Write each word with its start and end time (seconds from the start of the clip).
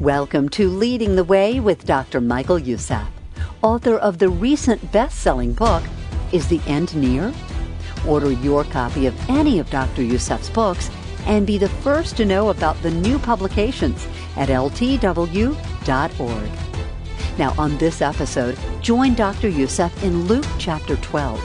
Welcome 0.00 0.48
to 0.50 0.70
Leading 0.70 1.14
the 1.14 1.24
Way 1.24 1.60
with 1.60 1.84
Dr. 1.84 2.22
Michael 2.22 2.58
Youssef, 2.58 3.06
author 3.60 3.98
of 3.98 4.18
the 4.18 4.30
recent 4.30 4.90
best 4.92 5.18
selling 5.20 5.52
book, 5.52 5.82
Is 6.32 6.48
the 6.48 6.58
End 6.66 6.96
Near? 6.96 7.34
Order 8.08 8.32
your 8.32 8.64
copy 8.64 9.04
of 9.04 9.28
any 9.28 9.58
of 9.58 9.68
Dr. 9.68 10.02
Youssef's 10.02 10.48
books 10.48 10.90
and 11.26 11.46
be 11.46 11.58
the 11.58 11.68
first 11.68 12.16
to 12.16 12.24
know 12.24 12.48
about 12.48 12.80
the 12.80 12.90
new 12.90 13.18
publications 13.18 14.08
at 14.38 14.48
ltw.org. 14.48 15.58
Now, 17.38 17.54
on 17.58 17.76
this 17.76 18.00
episode, 18.00 18.58
join 18.80 19.12
Dr. 19.12 19.50
Youssef 19.50 20.02
in 20.02 20.24
Luke 20.24 20.46
chapter 20.58 20.96
12 20.96 21.38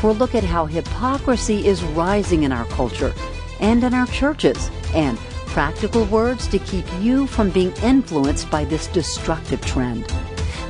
for 0.00 0.10
a 0.10 0.12
look 0.12 0.34
at 0.34 0.44
how 0.44 0.66
hypocrisy 0.66 1.66
is 1.66 1.82
rising 1.82 2.42
in 2.42 2.52
our 2.52 2.66
culture 2.66 3.14
and 3.58 3.82
in 3.82 3.94
our 3.94 4.06
churches 4.08 4.70
and 4.92 5.18
practical 5.52 6.06
words 6.06 6.48
to 6.48 6.58
keep 6.58 6.86
you 6.98 7.26
from 7.26 7.50
being 7.50 7.72
influenced 7.82 8.50
by 8.50 8.64
this 8.64 8.86
destructive 8.86 9.60
trend. 9.60 10.06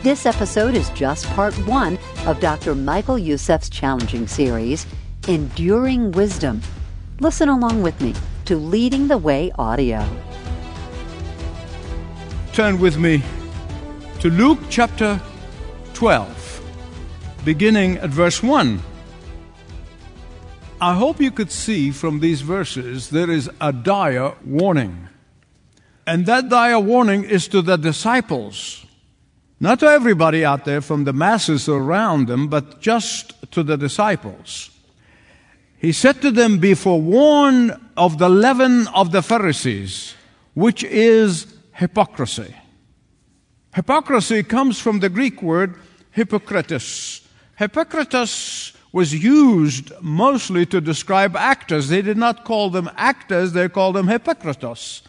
This 0.02 0.26
episode 0.26 0.74
is 0.74 0.90
just 0.90 1.24
part 1.28 1.54
one 1.68 1.96
of 2.26 2.40
Dr. 2.40 2.74
Michael 2.74 3.16
Youssef's 3.16 3.70
challenging 3.70 4.26
series, 4.26 4.84
Enduring 5.28 6.10
Wisdom. 6.10 6.60
Listen 7.20 7.48
along 7.48 7.82
with 7.82 8.00
me 8.00 8.12
to 8.46 8.56
Leading 8.56 9.06
the 9.06 9.18
Way 9.18 9.52
audio. 9.56 10.04
Turn 12.52 12.80
with 12.80 12.98
me 12.98 13.22
to 14.18 14.30
Luke 14.30 14.58
chapter 14.68 15.22
12, 15.94 17.40
beginning 17.44 17.98
at 17.98 18.10
verse 18.10 18.42
1. 18.42 18.82
I 20.82 20.94
hope 20.94 21.20
you 21.20 21.30
could 21.30 21.52
see 21.52 21.92
from 21.92 22.18
these 22.18 22.40
verses 22.40 23.10
there 23.10 23.30
is 23.30 23.48
a 23.60 23.72
dire 23.72 24.34
warning. 24.44 25.06
And 26.08 26.26
that 26.26 26.48
dire 26.48 26.80
warning 26.80 27.22
is 27.22 27.46
to 27.48 27.62
the 27.62 27.76
disciples. 27.76 28.84
Not 29.60 29.78
to 29.78 29.86
everybody 29.86 30.44
out 30.44 30.64
there 30.64 30.80
from 30.80 31.04
the 31.04 31.12
masses 31.12 31.68
around 31.68 32.26
them, 32.26 32.48
but 32.48 32.80
just 32.80 33.52
to 33.52 33.62
the 33.62 33.76
disciples. 33.76 34.70
He 35.78 35.92
said 35.92 36.20
to 36.22 36.32
them, 36.32 36.58
Be 36.58 36.74
forewarned 36.74 37.78
of 37.96 38.18
the 38.18 38.28
leaven 38.28 38.88
of 38.88 39.12
the 39.12 39.22
Pharisees, 39.22 40.16
which 40.54 40.82
is 40.82 41.46
hypocrisy. 41.74 42.56
Hypocrisy 43.72 44.42
comes 44.42 44.80
from 44.80 44.98
the 44.98 45.08
Greek 45.08 45.42
word 45.42 45.76
hypocritus. 46.10 47.24
Hypocritus 47.54 48.72
was 48.92 49.14
used 49.14 49.90
mostly 50.00 50.66
to 50.66 50.80
describe 50.80 51.34
actors. 51.34 51.88
They 51.88 52.02
did 52.02 52.18
not 52.18 52.44
call 52.44 52.70
them 52.70 52.90
actors, 52.96 53.52
they 53.52 53.68
called 53.68 53.96
them 53.96 54.06
hypocritos. 54.06 55.02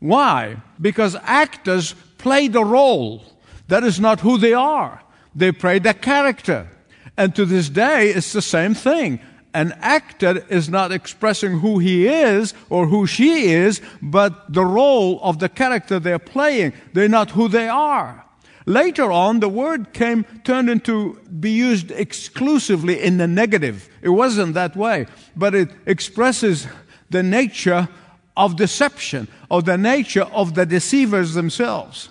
Why? 0.00 0.56
Because 0.80 1.16
actors 1.22 1.94
play 2.18 2.48
the 2.48 2.64
role. 2.64 3.24
That 3.68 3.84
is 3.84 3.98
not 3.98 4.20
who 4.20 4.36
they 4.36 4.52
are. 4.52 5.02
They 5.34 5.52
play 5.52 5.78
the 5.78 5.94
character. 5.94 6.68
And 7.16 7.34
to 7.36 7.44
this 7.44 7.68
day, 7.68 8.10
it's 8.10 8.32
the 8.32 8.42
same 8.42 8.74
thing. 8.74 9.20
An 9.54 9.72
actor 9.80 10.44
is 10.48 10.68
not 10.68 10.92
expressing 10.92 11.60
who 11.60 11.78
he 11.78 12.08
is 12.08 12.54
or 12.70 12.86
who 12.86 13.06
she 13.06 13.50
is, 13.50 13.80
but 14.00 14.52
the 14.52 14.64
role 14.64 15.20
of 15.22 15.38
the 15.38 15.48
character 15.48 15.98
they're 15.98 16.18
playing. 16.18 16.72
They're 16.94 17.08
not 17.08 17.30
who 17.30 17.48
they 17.48 17.68
are. 17.68 18.24
Later 18.66 19.10
on, 19.10 19.40
the 19.40 19.48
word 19.48 19.92
came, 19.92 20.24
turned 20.44 20.70
into 20.70 21.14
be 21.40 21.50
used 21.50 21.90
exclusively 21.90 23.02
in 23.02 23.16
the 23.16 23.26
negative. 23.26 23.88
It 24.02 24.10
wasn't 24.10 24.54
that 24.54 24.76
way, 24.76 25.06
but 25.36 25.54
it 25.54 25.70
expresses 25.86 26.66
the 27.10 27.22
nature 27.22 27.88
of 28.36 28.56
deception, 28.56 29.28
or 29.50 29.62
the 29.62 29.76
nature 29.76 30.22
of 30.22 30.54
the 30.54 30.64
deceivers 30.64 31.34
themselves. 31.34 32.08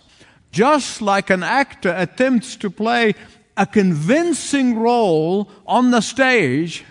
Just 0.51 1.01
like 1.01 1.29
an 1.29 1.41
actor 1.41 1.93
attempts 1.97 2.55
to 2.57 2.69
play 2.69 3.15
a 3.57 3.65
convincing 3.65 4.77
role 4.77 5.49
on 5.65 5.91
the 5.91 6.01
stage, 6.01 6.83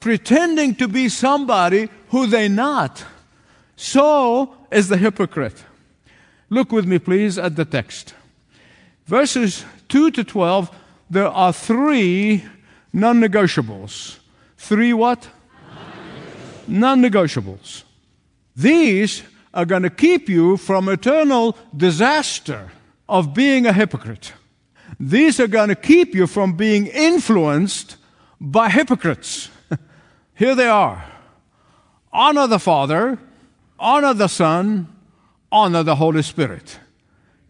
pretending 0.00 0.74
to 0.74 0.88
be 0.88 1.08
somebody 1.08 1.88
who 2.10 2.26
they're 2.26 2.48
not, 2.48 3.04
so 3.76 4.54
is 4.70 4.88
the 4.88 4.96
hypocrite. 4.96 5.64
Look 6.50 6.72
with 6.72 6.86
me, 6.86 6.98
please, 6.98 7.38
at 7.38 7.56
the 7.56 7.64
text. 7.64 8.14
Verses 9.08 9.64
2 9.88 10.10
to 10.10 10.22
12, 10.22 10.70
there 11.08 11.28
are 11.28 11.50
three 11.50 12.44
non 12.92 13.18
negotiables. 13.18 14.18
Three 14.58 14.92
what? 14.92 15.30
Non 16.66 17.00
negotiables. 17.00 17.84
These 18.54 19.22
are 19.54 19.64
going 19.64 19.84
to 19.84 19.88
keep 19.88 20.28
you 20.28 20.58
from 20.58 20.90
eternal 20.90 21.56
disaster 21.74 22.70
of 23.08 23.32
being 23.32 23.64
a 23.64 23.72
hypocrite. 23.72 24.34
These 25.00 25.40
are 25.40 25.48
going 25.48 25.70
to 25.70 25.74
keep 25.74 26.14
you 26.14 26.26
from 26.26 26.52
being 26.52 26.86
influenced 26.88 27.96
by 28.38 28.68
hypocrites. 28.68 29.48
Here 30.34 30.54
they 30.54 30.68
are 30.68 31.02
honor 32.12 32.46
the 32.46 32.58
Father, 32.58 33.18
honor 33.78 34.12
the 34.12 34.28
Son, 34.28 34.86
honor 35.50 35.82
the 35.82 35.96
Holy 35.96 36.22
Spirit. 36.22 36.78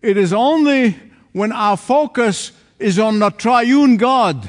It 0.00 0.16
is 0.16 0.32
only 0.32 1.07
when 1.32 1.52
our 1.52 1.76
focus 1.76 2.52
is 2.78 2.98
on 2.98 3.18
the 3.18 3.30
triune 3.30 3.96
God 3.96 4.48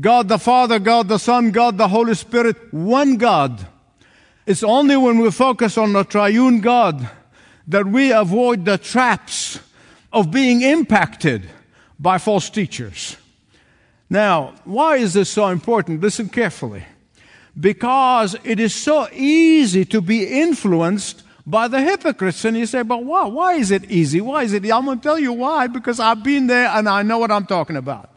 God 0.00 0.28
the 0.28 0.38
Father, 0.38 0.78
God 0.78 1.08
the 1.08 1.18
Son, 1.18 1.50
God 1.50 1.76
the 1.76 1.88
Holy 1.88 2.14
Spirit, 2.14 2.72
one 2.72 3.16
God. 3.16 3.66
It's 4.46 4.62
only 4.62 4.96
when 4.96 5.18
we 5.18 5.30
focus 5.30 5.76
on 5.76 5.92
the 5.92 6.04
triune 6.04 6.60
God 6.60 7.10
that 7.68 7.86
we 7.86 8.10
avoid 8.10 8.64
the 8.64 8.78
traps 8.78 9.60
of 10.12 10.30
being 10.30 10.62
impacted 10.62 11.48
by 11.98 12.18
false 12.18 12.50
teachers. 12.50 13.16
Now, 14.10 14.54
why 14.64 14.96
is 14.96 15.14
this 15.14 15.28
so 15.28 15.48
important? 15.48 16.00
Listen 16.00 16.28
carefully. 16.28 16.84
Because 17.58 18.34
it 18.44 18.58
is 18.58 18.74
so 18.74 19.08
easy 19.12 19.84
to 19.86 20.00
be 20.00 20.40
influenced 20.40 21.22
by 21.46 21.68
the 21.68 21.80
hypocrites. 21.80 22.44
And 22.44 22.56
you 22.56 22.66
say, 22.66 22.82
but 22.82 23.04
why? 23.04 23.26
Why 23.26 23.54
is 23.54 23.70
it 23.70 23.90
easy? 23.90 24.20
Why 24.20 24.44
is 24.44 24.52
it? 24.52 24.64
I'm 24.70 24.84
going 24.84 24.98
to 24.98 25.02
tell 25.02 25.18
you 25.18 25.32
why, 25.32 25.66
because 25.66 26.00
I've 26.00 26.22
been 26.22 26.46
there 26.46 26.68
and 26.68 26.88
I 26.88 27.02
know 27.02 27.18
what 27.18 27.30
I'm 27.30 27.46
talking 27.46 27.76
about. 27.76 28.10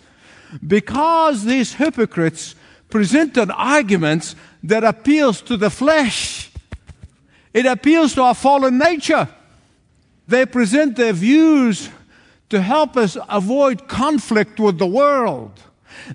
Because 0.65 1.43
these 1.43 1.73
hypocrites 1.73 2.55
presented 2.89 3.51
arguments 3.51 4.35
that 4.63 4.83
appeals 4.83 5.41
to 5.41 5.57
the 5.57 5.69
flesh. 5.69 6.51
It 7.53 7.65
appeals 7.65 8.13
to 8.15 8.21
our 8.21 8.35
fallen 8.35 8.77
nature. 8.77 9.27
They 10.27 10.45
present 10.45 10.95
their 10.95 11.13
views 11.13 11.89
to 12.49 12.61
help 12.61 12.95
us 12.97 13.17
avoid 13.29 13.87
conflict 13.87 14.59
with 14.59 14.77
the 14.77 14.87
world. 14.87 15.59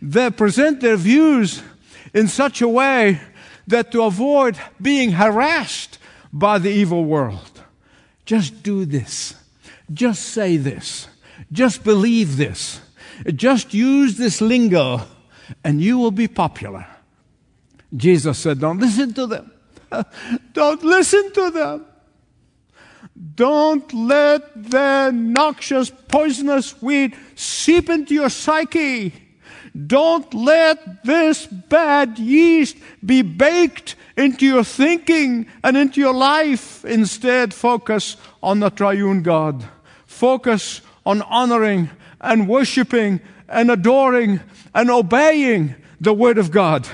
They 0.01 0.31
present 0.31 0.81
their 0.81 0.97
views 0.97 1.63
in 2.13 2.29
such 2.29 2.61
a 2.61 2.69
way 2.69 3.21
that 3.67 3.93
to 3.93 4.03
avoid 4.03 4.59
being 4.81 5.13
harassed 5.13 5.99
by 6.33 6.59
the 6.59 6.71
evil 6.71 7.05
world. 7.05 7.63
Just 8.25 8.63
do 8.63 8.85
this. 8.85 9.35
Just 9.93 10.23
say 10.23 10.57
this. 10.57 11.09
Just 11.51 11.83
believe 11.83 12.37
this. 12.37 12.81
Just 13.35 13.75
use 13.75 14.17
this 14.17 14.41
lingo 14.41 15.03
and 15.65 15.81
you 15.81 15.99
will 15.99 16.11
be 16.13 16.29
popular. 16.29 16.87
Jesus 17.95 18.39
said, 18.39 18.61
Don't 18.61 18.79
listen 18.79 19.13
to 19.15 19.27
them. 19.27 19.51
Don't 20.53 20.83
listen 20.85 21.33
to 21.33 21.51
them. 21.51 21.87
Don't 23.35 23.93
let 23.93 24.71
their 24.71 25.13
noxious, 25.13 25.91
poisonous 25.91 26.81
weed 26.81 27.17
seep 27.35 27.91
into 27.91 28.15
your 28.15 28.31
psyche. 28.31 29.13
Don't 29.87 30.33
let 30.35 31.05
this 31.05 31.47
bad 31.47 32.19
yeast 32.19 32.77
be 33.05 33.23
baked 33.23 33.95
into 34.17 34.45
your 34.45 34.65
thinking 34.65 35.47
and 35.63 35.77
into 35.77 36.01
your 36.01 36.15
life. 36.15 36.85
Instead, 36.85 37.55
focus 37.55 38.17
on 38.43 38.61
the 38.61 38.71
triune 38.71 39.23
God. 39.23 39.65
Focus 40.07 40.81
on 41.07 41.23
honoring 41.23 41.91
and 42.21 42.49
worshiping 42.49 43.21
and 43.49 43.71
adoring 43.71 44.41
and 44.75 44.91
obeying 44.91 45.75
the 46.01 46.13
Word 46.13 46.39
of 46.39 46.51
God. 46.51 46.89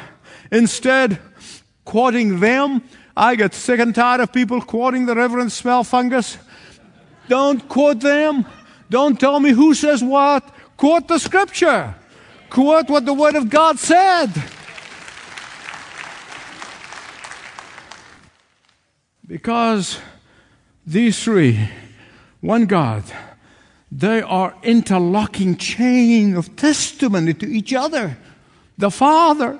Instead, 0.52 1.19
quoting 1.84 2.40
them, 2.40 2.82
I 3.17 3.34
get 3.37 3.55
sick 3.55 3.81
and 3.81 3.94
tired 3.94 4.20
of 4.20 4.32
people 4.32 4.61
quoting 4.61 5.06
the 5.06 5.14
Reverend 5.14 5.50
Smelfungus. 5.50 6.37
Don't 7.28 7.67
quote 7.69 8.00
them. 8.00 8.44
Don't 8.90 9.19
tell 9.19 9.40
me 9.40 9.50
who 9.50 9.75
says 9.75 10.05
what. 10.05 10.49
Quote 10.76 11.08
the 11.08 11.19
Scripture. 11.19 11.94
Quote 12.50 12.88
what 12.88 13.04
the 13.04 13.14
Word 13.14 13.34
of 13.34 13.50
God 13.50 13.78
said. 13.78 14.32
Because 19.26 19.98
these 20.87 21.22
three, 21.22 21.69
one 22.40 22.66
God, 22.66 23.02
they 23.90 24.22
are 24.22 24.54
interlocking 24.62 25.56
chain 25.56 26.37
of 26.37 26.54
testimony 26.56 27.34
to 27.34 27.46
each 27.46 27.75
other. 27.75 28.16
The 28.78 28.90
Father 28.90 29.58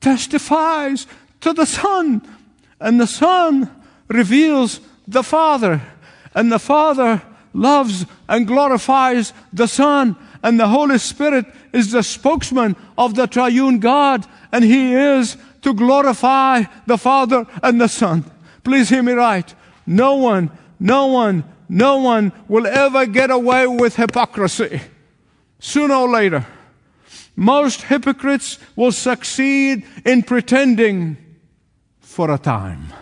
testifies 0.00 1.06
to 1.40 1.52
the 1.52 1.66
Son, 1.66 2.22
and 2.80 3.00
the 3.00 3.06
Son 3.06 3.70
reveals 4.08 4.80
the 5.06 5.22
Father, 5.22 5.80
and 6.34 6.50
the 6.50 6.58
Father 6.58 7.22
loves 7.52 8.06
and 8.28 8.46
glorifies 8.46 9.32
the 9.52 9.68
Son, 9.68 10.16
and 10.46 10.60
the 10.60 10.68
Holy 10.68 10.96
Spirit 10.98 11.44
is 11.72 11.90
the 11.90 12.04
spokesman 12.04 12.76
of 12.96 13.16
the 13.16 13.26
triune 13.26 13.80
God, 13.80 14.24
and 14.52 14.64
He 14.64 14.94
is 14.94 15.36
to 15.62 15.74
glorify 15.74 16.62
the 16.86 16.96
Father 16.96 17.44
and 17.64 17.80
the 17.80 17.88
Son. 17.88 18.24
Please 18.62 18.88
hear 18.88 19.02
me 19.02 19.12
right. 19.14 19.52
No 19.88 20.14
one, 20.14 20.52
no 20.78 21.06
one, 21.08 21.42
no 21.68 21.96
one 21.96 22.30
will 22.46 22.64
ever 22.64 23.06
get 23.06 23.32
away 23.32 23.66
with 23.66 23.96
hypocrisy. 23.96 24.82
Sooner 25.58 25.94
or 25.94 26.08
later, 26.08 26.46
most 27.34 27.82
hypocrites 27.82 28.60
will 28.76 28.92
succeed 28.92 29.84
in 30.04 30.22
pretending 30.22 31.16
for 31.98 32.30
a 32.30 32.38
time. 32.38 32.92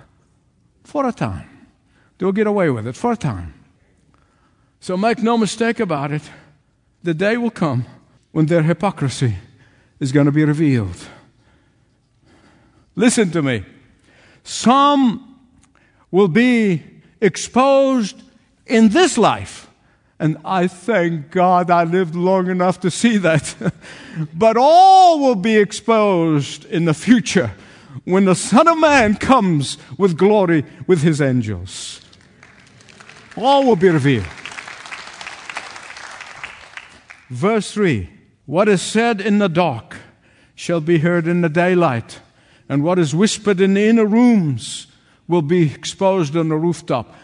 For 0.82 1.06
a 1.06 1.12
time. 1.12 1.68
They'll 2.16 2.32
get 2.32 2.46
away 2.46 2.70
with 2.70 2.86
it 2.86 2.96
for 2.96 3.12
a 3.12 3.18
time. 3.18 3.52
So 4.80 4.96
make 4.96 5.22
no 5.22 5.36
mistake 5.36 5.78
about 5.78 6.10
it. 6.10 6.22
The 7.04 7.12
day 7.12 7.36
will 7.36 7.50
come 7.50 7.84
when 8.32 8.46
their 8.46 8.62
hypocrisy 8.62 9.36
is 10.00 10.10
going 10.10 10.24
to 10.24 10.32
be 10.32 10.42
revealed. 10.42 10.96
Listen 12.96 13.30
to 13.32 13.42
me. 13.42 13.62
Some 14.42 15.38
will 16.10 16.28
be 16.28 16.82
exposed 17.20 18.22
in 18.66 18.88
this 18.88 19.18
life. 19.18 19.68
And 20.18 20.38
I 20.46 20.66
thank 20.66 21.30
God 21.30 21.70
I 21.70 21.84
lived 21.84 22.14
long 22.14 22.48
enough 22.48 22.80
to 22.80 22.90
see 22.90 23.18
that. 23.18 23.54
but 24.34 24.56
all 24.56 25.20
will 25.20 25.34
be 25.34 25.58
exposed 25.58 26.64
in 26.64 26.86
the 26.86 26.94
future 26.94 27.52
when 28.04 28.24
the 28.24 28.34
Son 28.34 28.66
of 28.66 28.78
Man 28.78 29.16
comes 29.16 29.76
with 29.98 30.16
glory 30.16 30.64
with 30.86 31.02
his 31.02 31.20
angels. 31.20 32.00
All 33.36 33.66
will 33.66 33.76
be 33.76 33.90
revealed. 33.90 34.24
Verse 37.30 37.72
3 37.72 38.08
What 38.46 38.68
is 38.68 38.82
said 38.82 39.20
in 39.20 39.38
the 39.38 39.48
dark 39.48 39.96
shall 40.54 40.80
be 40.80 40.98
heard 40.98 41.26
in 41.26 41.40
the 41.40 41.48
daylight, 41.48 42.20
and 42.68 42.82
what 42.82 42.98
is 42.98 43.14
whispered 43.14 43.60
in 43.60 43.74
the 43.74 43.84
inner 43.84 44.06
rooms 44.06 44.86
will 45.26 45.42
be 45.42 45.72
exposed 45.72 46.36
on 46.36 46.48
the 46.48 46.56
rooftop. 46.56 47.14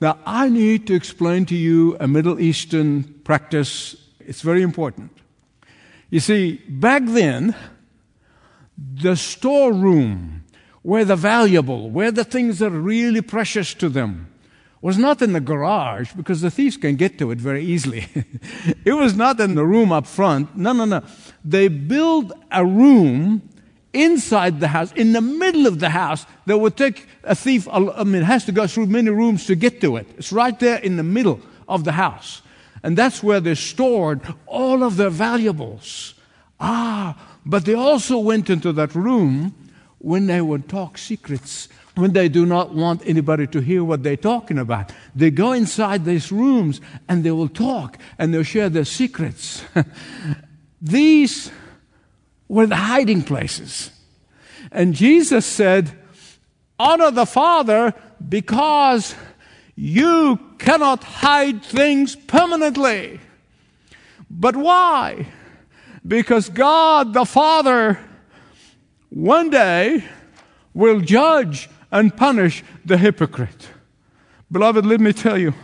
Now, 0.00 0.18
I 0.26 0.48
need 0.48 0.86
to 0.88 0.94
explain 0.94 1.46
to 1.46 1.56
you 1.56 1.96
a 1.98 2.06
Middle 2.06 2.38
Eastern 2.38 3.04
practice. 3.24 3.96
It's 4.20 4.42
very 4.42 4.62
important. 4.62 5.10
You 6.10 6.20
see, 6.20 6.60
back 6.68 7.02
then, 7.06 7.56
the 8.76 9.16
storeroom, 9.16 10.44
where 10.82 11.04
the 11.04 11.16
valuable, 11.16 11.90
where 11.90 12.12
the 12.12 12.24
things 12.24 12.60
are 12.60 12.70
really 12.70 13.22
precious 13.22 13.72
to 13.74 13.88
them, 13.88 14.28
was 14.80 14.98
not 14.98 15.22
in 15.22 15.32
the 15.32 15.40
garage 15.40 16.12
because 16.12 16.40
the 16.40 16.50
thieves 16.50 16.76
can 16.76 16.96
get 16.96 17.18
to 17.18 17.30
it 17.30 17.38
very 17.38 17.64
easily. 17.64 18.06
it 18.84 18.92
was 18.92 19.16
not 19.16 19.40
in 19.40 19.54
the 19.54 19.64
room 19.64 19.90
up 19.90 20.06
front. 20.06 20.56
No, 20.56 20.72
no, 20.72 20.84
no. 20.84 21.02
They 21.44 21.68
built 21.68 22.32
a 22.52 22.64
room 22.64 23.42
inside 23.96 24.60
the 24.60 24.68
house, 24.68 24.92
in 24.92 25.12
the 25.12 25.20
middle 25.20 25.66
of 25.66 25.80
the 25.80 25.88
house, 25.88 26.26
that 26.44 26.58
would 26.58 26.76
take 26.76 27.06
a 27.24 27.34
thief, 27.34 27.66
I 27.70 28.04
mean, 28.04 28.22
it 28.22 28.24
has 28.24 28.44
to 28.44 28.52
go 28.52 28.66
through 28.66 28.86
many 28.86 29.10
rooms 29.10 29.46
to 29.46 29.54
get 29.54 29.80
to 29.80 29.96
it. 29.96 30.06
It's 30.18 30.32
right 30.32 30.58
there 30.58 30.78
in 30.78 30.96
the 30.96 31.02
middle 31.02 31.40
of 31.68 31.84
the 31.84 31.92
house. 31.92 32.42
And 32.82 32.96
that's 32.96 33.22
where 33.22 33.40
they 33.40 33.54
stored 33.54 34.20
all 34.46 34.84
of 34.84 34.96
their 34.96 35.10
valuables. 35.10 36.14
Ah, 36.60 37.16
but 37.44 37.64
they 37.64 37.74
also 37.74 38.18
went 38.18 38.50
into 38.50 38.72
that 38.72 38.94
room 38.94 39.54
when 39.98 40.26
they 40.26 40.40
would 40.40 40.68
talk 40.68 40.98
secrets, 40.98 41.68
when 41.96 42.12
they 42.12 42.28
do 42.28 42.44
not 42.44 42.74
want 42.74 43.02
anybody 43.06 43.46
to 43.46 43.60
hear 43.60 43.82
what 43.82 44.02
they're 44.02 44.18
talking 44.18 44.58
about. 44.58 44.92
They 45.14 45.30
go 45.30 45.52
inside 45.52 46.04
these 46.04 46.30
rooms 46.30 46.80
and 47.08 47.24
they 47.24 47.30
will 47.30 47.48
talk 47.48 47.98
and 48.18 48.32
they'll 48.32 48.42
share 48.42 48.68
their 48.68 48.84
secrets. 48.84 49.64
These 50.80 51.50
were 52.48 52.66
the 52.66 52.76
hiding 52.76 53.22
places. 53.22 53.90
And 54.70 54.92
Jesus 54.92 55.46
said, 55.46 55.90
Honor 56.78 57.10
the 57.10 57.24
Father 57.24 57.94
because 58.28 59.14
you 59.74 60.38
cannot 60.58 61.02
hide 61.02 61.64
things 61.64 62.14
permanently. 62.14 63.20
But 64.28 64.54
why? 64.54 65.28
Because 66.06 66.50
God 66.50 67.14
the 67.14 67.24
Father 67.24 67.98
one 69.08 69.48
day 69.48 70.04
will 70.74 71.00
judge 71.00 71.70
and 71.98 72.16
punish 72.16 72.62
the 72.84 72.98
hypocrite. 72.98 73.68
Beloved, 74.52 74.84
let 74.84 75.00
me 75.00 75.12
tell 75.12 75.38
you, 75.38 75.54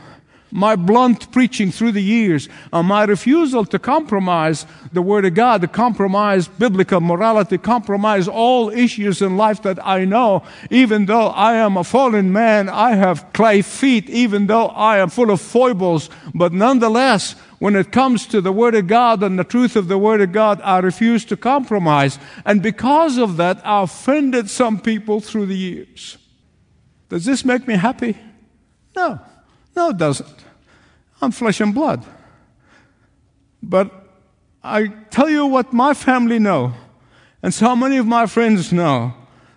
my 0.52 0.76
blunt 0.76 1.32
preaching 1.32 1.70
through 1.70 1.93
the 1.93 2.02
years, 2.02 2.49
uh, 2.73 2.82
my 2.82 3.05
refusal 3.05 3.64
to 3.64 3.79
compromise 3.79 4.67
the 4.93 5.00
Word 5.00 5.25
of 5.25 5.34
God, 5.34 5.62
to 5.62 5.69
compromise 5.69 6.46
biblical 6.46 7.00
morality, 7.00 7.56
compromise 7.56 8.29
all 8.29 8.69
issues 8.69 9.23
in 9.23 9.37
life 9.37 9.62
that 9.62 9.84
I 9.87 10.05
know, 10.05 10.43
even 10.70 11.06
though 11.06 11.29
I 11.29 11.55
am 11.55 11.76
a 11.76 11.84
fallen 11.84 12.32
man, 12.32 12.69
I 12.69 12.94
have 12.94 13.32
clay 13.32 13.62
feet, 13.62 14.11
even 14.11 14.46
though 14.46 14.67
I 14.69 14.99
am 14.99 15.08
full 15.08 15.31
of 15.31 15.40
foibles, 15.40 16.11
but 16.34 16.52
nonetheless, 16.52 17.34
when 17.58 17.76
it 17.76 17.93
comes 17.93 18.26
to 18.26 18.40
the 18.40 18.52
Word 18.52 18.75
of 18.75 18.88
God 18.88 19.23
and 19.23 19.38
the 19.38 19.44
truth 19.44 19.76
of 19.76 19.88
the 19.88 19.96
Word 19.96 20.20
of 20.20 20.32
God, 20.32 20.61
I 20.62 20.81
refuse 20.81 21.25
to 21.26 21.37
compromise. 21.37 22.19
And 22.44 22.61
because 22.61 23.19
of 23.19 23.37
that, 23.37 23.64
I 23.64 23.82
offended 23.82 24.50
some 24.50 24.81
people 24.81 25.20
through 25.20 25.46
the 25.46 25.56
years. 25.56 26.19
Does 27.12 27.26
this 27.26 27.44
make 27.44 27.69
me 27.69 27.75
happy? 27.75 28.17
No. 28.97 29.20
No, 29.76 29.91
it 29.91 29.99
doesn't. 29.99 30.35
I'm 31.20 31.31
flesh 31.31 31.61
and 31.61 31.75
blood. 31.75 32.06
But 33.62 33.91
I 34.64 34.87
tell 35.11 35.29
you 35.29 35.44
what 35.44 35.75
my 35.75 35.93
family 35.93 36.38
know, 36.38 36.73
and 37.43 37.53
so 37.53 37.76
many 37.76 37.99
of 37.99 38.06
my 38.06 38.25
friends 38.25 38.73
know, 38.73 39.12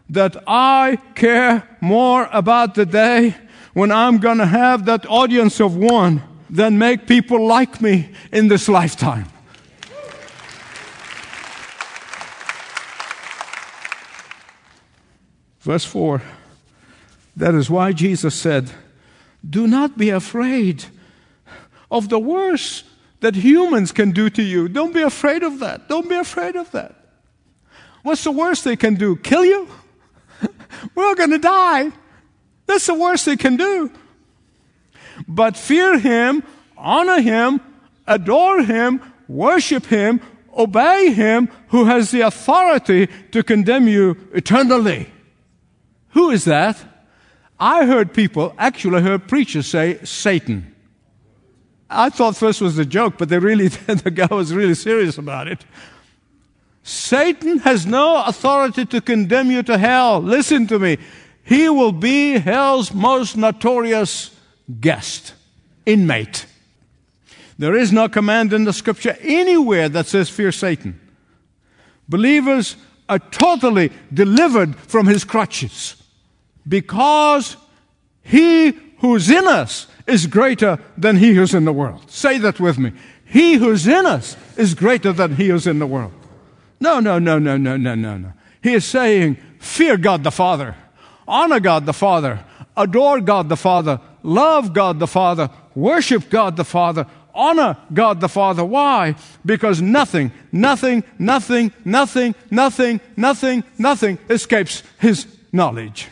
that 0.10 0.36
I 0.46 0.98
care 1.16 1.78
more 1.80 2.28
about 2.34 2.76
the 2.76 2.86
day 2.86 3.38
when 3.74 3.90
I'm 3.90 4.18
going 4.18 4.40
to 4.40 4.46
have 4.46 4.84
that 4.88 5.06
audience 5.06 5.62
of 5.62 5.78
one 5.78 6.24
than 6.50 6.78
make 6.78 7.08
people 7.08 7.48
like 7.48 7.80
me 7.82 8.10
in 8.34 8.50
this 8.50 8.68
lifetime. 8.68 9.28
Verse 15.62 15.86
4 15.86 16.22
That 17.36 17.54
is 17.54 17.70
why 17.70 17.92
Jesus 17.92 18.36
said, 18.36 18.72
Do 19.48 19.68
not 19.68 19.98
be 19.98 20.10
afraid 20.10 20.86
of 21.92 22.10
the 22.10 22.20
worst 22.20 22.86
that 23.20 23.36
humans 23.36 23.92
can 23.92 24.12
do 24.12 24.30
to 24.30 24.44
you. 24.44 24.68
Don't 24.68 24.94
be 24.94 25.02
afraid 25.02 25.44
of 25.44 25.60
that. 25.60 25.88
Don't 25.90 26.08
be 26.08 26.16
afraid 26.16 26.56
of 26.56 26.72
that. 26.72 26.96
What's 28.04 28.24
the 28.24 28.32
worst 28.32 28.64
they 28.64 28.76
can 28.76 28.96
do? 28.96 29.16
Kill 29.16 29.44
you? 29.44 29.68
We're 30.96 31.06
all 31.06 31.16
going 31.16 31.32
to 31.32 31.40
die. 31.40 31.92
That's 32.68 32.86
the 32.86 32.94
worst 32.94 33.26
they 33.26 33.38
can 33.38 33.58
do. 33.58 33.92
But 35.28 35.58
fear 35.58 35.98
Him, 35.98 36.44
honor 36.78 37.22
Him, 37.22 37.62
adore 38.06 38.62
Him, 38.64 39.02
worship 39.28 39.86
Him, 39.88 40.22
obey 40.56 41.12
Him 41.12 41.50
who 41.70 41.86
has 41.86 42.12
the 42.12 42.22
authority 42.22 43.08
to 43.32 43.44
condemn 43.44 43.88
you 43.88 44.18
eternally. 44.34 45.10
Who 46.10 46.30
is 46.30 46.46
that? 46.46 46.78
I 47.60 47.86
heard 47.86 48.14
people, 48.14 48.54
actually, 48.58 48.98
I 48.98 49.02
heard 49.02 49.28
preachers 49.28 49.68
say 49.68 50.00
Satan. 50.04 50.76
I 51.90 52.10
thought 52.10 52.36
first 52.36 52.62
was 52.62 52.78
a 52.78 52.86
joke, 52.86 53.18
but 53.18 53.30
they 53.30 53.40
really, 53.40 53.68
the 53.88 54.12
guy 54.12 54.28
was 54.34 54.54
really 54.54 54.76
serious 54.76 55.18
about 55.18 55.48
it. 55.48 55.64
Satan 56.84 57.60
has 57.60 57.86
no 57.86 58.24
authority 58.26 58.86
to 58.86 59.02
condemn 59.02 59.50
you 59.50 59.64
to 59.64 59.78
hell. 59.78 60.22
Listen 60.22 60.68
to 60.68 60.78
me. 60.78 60.98
He 61.44 61.70
will 61.70 61.92
be 61.92 62.38
hell's 62.38 62.94
most 62.94 63.38
notorious 63.38 64.32
guest, 64.82 65.34
inmate. 65.86 66.46
There 67.58 67.76
is 67.76 67.94
no 67.94 68.10
command 68.10 68.52
in 68.52 68.66
the 68.66 68.74
scripture 68.74 69.16
anywhere 69.22 69.88
that 69.90 70.08
says 70.08 70.30
fear 70.30 70.52
Satan. 70.52 71.00
Believers 72.10 72.76
are 73.08 73.20
totally 73.20 73.92
delivered 74.14 74.76
from 74.76 75.08
his 75.08 75.24
crutches 75.24 76.04
because 76.68 77.58
he 78.24 78.72
who's 79.00 79.30
in 79.30 79.48
us 79.48 79.88
is 80.08 80.28
greater 80.28 80.80
than 80.98 81.18
he 81.18 81.34
who's 81.34 81.54
in 81.54 81.66
the 81.66 81.74
world. 81.74 82.10
Say 82.10 82.38
that 82.40 82.60
with 82.60 82.78
me. 82.78 82.92
He 83.26 83.56
who's 83.56 83.88
in 83.88 84.06
us 84.06 84.38
is 84.58 84.74
greater 84.74 85.12
than 85.12 85.36
he 85.36 85.50
who's 85.50 85.68
in 85.68 85.80
the 85.80 85.88
world. 85.88 86.14
No, 86.80 87.00
no, 87.00 87.20
no, 87.20 87.40
no, 87.40 87.58
no, 87.58 87.78
no, 87.78 87.96
no, 87.96 88.18
no. 88.18 88.34
He 88.62 88.74
is 88.74 88.86
saying, 88.86 89.38
fear 89.60 89.98
God 89.98 90.24
the 90.24 90.32
Father, 90.32 90.76
honor 91.28 91.60
God 91.60 91.86
the 91.86 91.94
Father, 91.94 92.44
adore 92.76 93.22
God 93.22 93.50
the 93.50 93.58
Father, 93.58 94.00
love 94.24 94.74
God 94.74 95.00
the 95.00 95.08
Father, 95.08 95.50
worship 95.74 96.30
God 96.30 96.56
the 96.56 96.66
Father, 96.66 97.06
honor 97.34 97.78
God 97.94 98.22
the 98.22 98.30
Father. 98.30 98.64
Why? 98.64 99.16
Because 99.46 99.82
nothing, 99.82 100.32
nothing, 100.52 101.04
nothing, 101.20 101.74
nothing, 101.84 102.36
nothing, 102.50 103.02
nothing, 103.16 103.64
nothing 103.78 104.18
escapes 104.30 104.84
His 105.00 105.28
knowledge. 105.52 106.08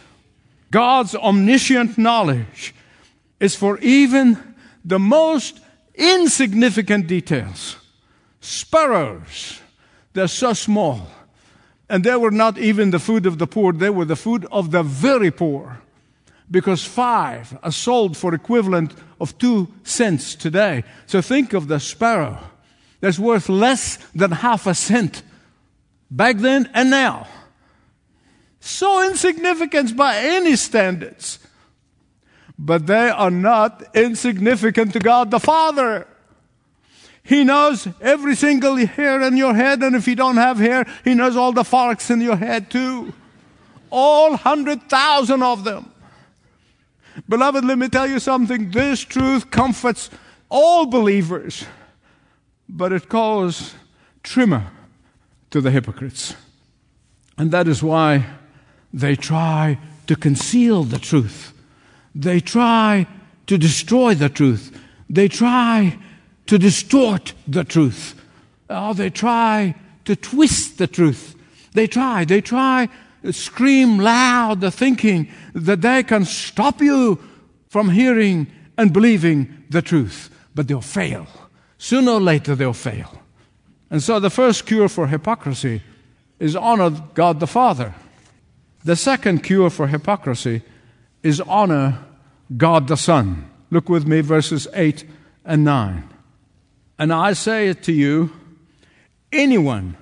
God's 0.73 1.13
omniscient 1.13 1.99
knowledge 1.99 2.73
is 3.39 3.55
for 3.55 3.77
even 3.77 4.55
the 4.83 4.97
most 4.97 5.59
insignificant 5.93 7.05
details. 7.05 7.75
Sparrows, 8.41 9.61
they're 10.13 10.27
so 10.27 10.53
small. 10.53 11.07
And 11.87 12.03
they 12.03 12.15
were 12.15 12.31
not 12.31 12.57
even 12.57 12.89
the 12.89 12.97
food 12.97 13.27
of 13.27 13.37
the 13.37 13.45
poor, 13.45 13.71
they 13.71 13.91
were 13.91 14.05
the 14.05 14.15
food 14.15 14.47
of 14.51 14.71
the 14.71 14.81
very 14.81 15.29
poor. 15.29 15.79
Because 16.49 16.83
five 16.83 17.55
are 17.61 17.71
sold 17.71 18.17
for 18.17 18.33
equivalent 18.33 18.95
of 19.21 19.37
two 19.37 19.67
cents 19.83 20.33
today. 20.33 20.83
So 21.05 21.21
think 21.21 21.53
of 21.53 21.67
the 21.67 21.79
sparrow 21.79 22.39
that's 22.99 23.19
worth 23.19 23.47
less 23.47 23.97
than 24.15 24.31
half 24.31 24.65
a 24.65 24.73
cent 24.73 25.21
back 26.09 26.37
then 26.37 26.67
and 26.73 26.89
now. 26.89 27.27
So 28.65 29.05
insignificant 29.05 29.93
by 29.97 30.15
any 30.19 30.55
standards. 30.55 31.37
But 32.57 32.87
they 32.87 33.09
are 33.09 33.29
not 33.29 33.83
insignificant 33.93 34.93
to 34.93 34.99
God 34.99 35.31
the 35.31 35.39
Father. 35.41 36.07
He 37.23 37.43
knows 37.43 37.89
every 37.99 38.37
single 38.37 38.77
hair 38.77 39.21
in 39.21 39.35
your 39.35 39.53
head, 39.53 39.83
and 39.83 39.97
if 39.97 40.07
you 40.07 40.15
don't 40.15 40.37
have 40.37 40.59
hair, 40.59 40.85
He 41.03 41.13
knows 41.13 41.35
all 41.35 41.51
the 41.51 41.65
forks 41.65 42.09
in 42.09 42.21
your 42.21 42.37
head 42.37 42.71
too. 42.71 43.13
All 43.89 44.37
hundred 44.37 44.83
thousand 44.83 45.43
of 45.43 45.65
them. 45.65 45.91
Beloved, 47.27 47.65
let 47.65 47.77
me 47.77 47.89
tell 47.89 48.09
you 48.09 48.19
something. 48.19 48.71
This 48.71 49.01
truth 49.01 49.51
comforts 49.51 50.09
all 50.47 50.85
believers, 50.85 51.65
but 52.69 52.93
it 52.93 53.09
causes 53.09 53.73
tremor 54.23 54.71
to 55.51 55.59
the 55.59 55.69
hypocrites. 55.69 56.33
And 57.37 57.51
that 57.51 57.67
is 57.67 57.83
why 57.83 58.25
they 58.93 59.15
try 59.15 59.79
to 60.07 60.15
conceal 60.15 60.83
the 60.83 60.99
truth. 60.99 61.53
They 62.13 62.39
try 62.39 63.07
to 63.47 63.57
destroy 63.57 64.13
the 64.13 64.29
truth. 64.29 64.79
They 65.09 65.27
try 65.27 65.97
to 66.45 66.57
distort 66.57 67.33
the 67.47 67.63
truth. 67.63 68.15
Oh, 68.69 68.93
they 68.93 69.09
try 69.09 69.75
to 70.05 70.15
twist 70.15 70.77
the 70.77 70.87
truth. 70.87 71.35
They 71.73 71.87
try, 71.87 72.25
they 72.25 72.41
try, 72.41 72.89
to 73.23 73.33
scream 73.33 73.97
loud 73.97 74.61
the 74.61 74.69
thinking 74.69 75.29
that 75.53 75.81
they 75.81 76.03
can 76.03 76.25
stop 76.25 76.81
you 76.81 77.19
from 77.69 77.89
hearing 77.89 78.47
and 78.77 78.93
believing 78.93 79.63
the 79.69 79.81
truth. 79.81 80.29
But 80.53 80.67
they'll 80.67 80.81
fail. 80.81 81.27
Sooner 81.77 82.11
or 82.11 82.21
later, 82.21 82.55
they'll 82.55 82.73
fail. 82.73 83.21
And 83.89 84.03
so 84.03 84.19
the 84.19 84.29
first 84.29 84.65
cure 84.65 84.89
for 84.89 85.07
hypocrisy 85.07 85.81
is 86.39 86.55
honor 86.55 86.91
God 87.13 87.39
the 87.39 87.47
Father. 87.47 87.93
The 88.85 88.95
second 88.95 89.43
cure 89.43 89.69
for 89.69 89.87
hypocrisy 89.87 90.61
is 91.21 91.39
honor 91.41 91.99
God 92.57 92.87
the 92.87 92.97
Son. 92.97 93.49
Look 93.71 93.87
with 93.87 94.05
me, 94.05 94.21
verses 94.21 94.67
8 94.73 95.05
and 95.45 95.63
9. 95.63 96.09
And 96.99 97.13
I 97.13 97.33
say 97.33 97.69
it 97.69 97.81
to 97.83 97.93
you, 97.93 98.31
anyone, 99.31 99.97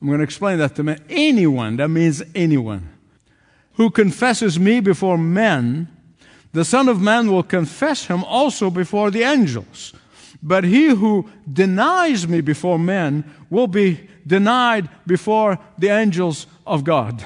I'm 0.00 0.06
going 0.06 0.20
to 0.20 0.24
explain 0.24 0.58
that 0.58 0.76
to 0.76 0.82
me, 0.82 0.96
anyone, 1.08 1.76
that 1.76 1.88
means 1.88 2.22
anyone, 2.34 2.88
who 3.74 3.90
confesses 3.90 4.58
me 4.58 4.80
before 4.80 5.18
men, 5.18 5.88
the 6.52 6.64
Son 6.64 6.88
of 6.88 7.00
Man 7.00 7.30
will 7.30 7.42
confess 7.42 8.06
him 8.06 8.24
also 8.24 8.70
before 8.70 9.10
the 9.10 9.24
angels. 9.24 9.92
But 10.42 10.64
he 10.64 10.88
who 10.88 11.28
denies 11.52 12.26
me 12.26 12.40
before 12.40 12.78
men 12.78 13.24
will 13.50 13.66
be 13.66 14.08
denied 14.26 14.88
before 15.06 15.58
the 15.76 15.88
angels 15.88 16.46
of 16.66 16.84
God. 16.84 17.22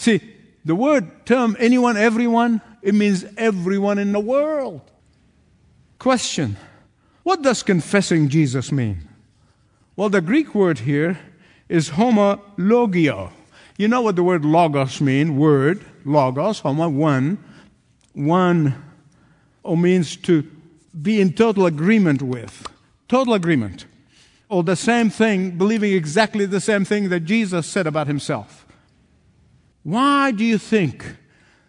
See, 0.00 0.22
the 0.64 0.74
word 0.74 1.26
term 1.26 1.58
anyone, 1.58 1.98
everyone, 1.98 2.62
it 2.80 2.94
means 2.94 3.26
everyone 3.36 3.98
in 3.98 4.12
the 4.12 4.18
world. 4.18 4.80
Question 5.98 6.56
what 7.22 7.42
does 7.42 7.62
confessing 7.62 8.30
Jesus 8.30 8.72
mean? 8.72 9.06
Well, 9.96 10.08
the 10.08 10.22
Greek 10.22 10.54
word 10.54 10.78
here 10.78 11.18
is 11.68 11.90
homologio. 11.90 13.30
You 13.76 13.88
know 13.88 14.00
what 14.00 14.16
the 14.16 14.22
word 14.22 14.42
logos 14.42 15.02
means? 15.02 15.32
Word, 15.32 15.84
logos, 16.06 16.60
homo, 16.60 16.88
one. 16.88 17.36
One 18.14 18.82
or 19.62 19.76
means 19.76 20.16
to 20.16 20.50
be 21.02 21.20
in 21.20 21.34
total 21.34 21.66
agreement 21.66 22.22
with. 22.22 22.66
Total 23.06 23.34
agreement. 23.34 23.84
Or 24.48 24.62
the 24.62 24.76
same 24.76 25.10
thing, 25.10 25.58
believing 25.58 25.92
exactly 25.92 26.46
the 26.46 26.58
same 26.58 26.86
thing 26.86 27.10
that 27.10 27.20
Jesus 27.20 27.66
said 27.66 27.86
about 27.86 28.06
himself. 28.06 28.64
Why 29.82 30.30
do 30.30 30.44
you 30.44 30.58
think 30.58 31.16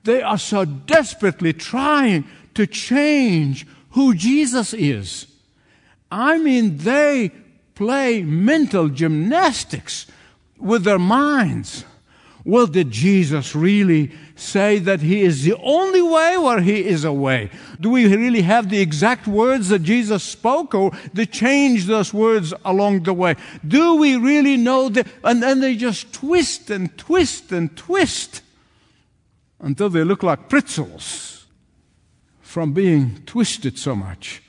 they 0.04 0.22
are 0.22 0.38
so 0.38 0.66
desperately 0.66 1.54
trying 1.54 2.26
to 2.54 2.68
change 2.68 3.66
who 3.92 4.14
Jesus 4.14 4.74
is? 4.74 5.28
I 6.12 6.38
mean, 6.38 6.78
they 6.78 7.32
play 7.76 8.22
mental 8.22 8.90
gymnastics 8.90 10.06
with 10.58 10.84
their 10.84 11.00
minds. 11.00 11.86
Well, 12.44 12.66
did 12.66 12.90
Jesus 12.90 13.56
really 13.56 14.12
say 14.36 14.80
that 14.80 15.02
He 15.02 15.22
is 15.22 15.44
the 15.44 15.56
only 15.58 16.02
way 16.02 16.36
or 16.36 16.60
He 16.60 16.86
is 16.86 17.04
a 17.04 17.14
way? 17.14 17.52
Do 17.80 17.92
we 17.92 18.14
really 18.16 18.42
have 18.42 18.70
the 18.70 18.82
exact 18.82 19.28
words 19.28 19.70
that 19.70 19.84
Jesus 19.84 20.24
spoke 20.24 20.74
or 20.74 20.92
they 21.14 21.26
change 21.26 21.86
those 21.86 22.14
words 22.14 22.54
along 22.66 23.04
the 23.04 23.14
way? 23.14 23.36
Do 23.68 23.96
we 23.96 24.16
really 24.16 24.58
know 24.58 24.90
that? 24.90 25.08
And 25.24 25.44
then 25.44 25.60
they 25.60 25.76
just 25.76 26.14
twist 26.14 26.70
and 26.72 26.98
twist 26.98 27.52
and 27.52 27.76
twist 27.78 28.42
until 29.60 29.90
they 29.90 30.04
look 30.04 30.24
like 30.24 30.50
pretzels 30.50 31.46
from 32.42 32.74
being 32.74 33.22
twisted 33.26 33.78
so 33.78 33.96
much 33.96 34.42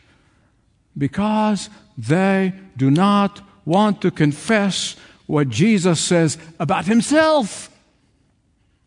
because 0.96 1.68
they 1.96 2.52
do 2.76 2.90
not 2.90 3.40
want 3.64 4.00
to 4.02 4.10
confess 4.10 4.96
what 5.26 5.48
Jesus 5.48 6.00
says 6.00 6.36
about 6.58 6.86
himself. 6.86 7.70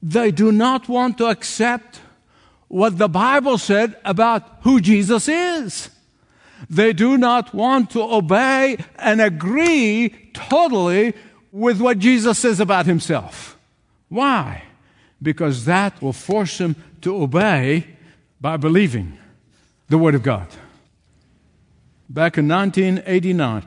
They 0.05 0.29
do 0.29 0.51
not 0.51 0.87
want 0.87 1.17
to 1.17 1.25
accept 1.25 1.99
what 2.67 2.99
the 2.99 3.09
Bible 3.09 3.57
said 3.57 3.95
about 4.05 4.59
who 4.61 4.79
Jesus 4.79 5.27
is. 5.27 5.89
They 6.69 6.93
do 6.93 7.17
not 7.17 7.55
want 7.55 7.89
to 7.91 8.03
obey 8.03 8.77
and 8.97 9.19
agree 9.19 10.29
totally 10.31 11.15
with 11.51 11.81
what 11.81 11.97
Jesus 11.97 12.37
says 12.37 12.59
about 12.59 12.85
himself. 12.85 13.57
Why? 14.07 14.65
Because 15.19 15.65
that 15.65 15.99
will 16.03 16.13
force 16.13 16.59
them 16.59 16.75
to 17.01 17.23
obey 17.23 17.87
by 18.39 18.57
believing 18.57 19.17
the 19.89 19.97
Word 19.97 20.13
of 20.13 20.21
God 20.21 20.47
back 22.07 22.37
in 22.37 22.47
1989. 22.47 23.65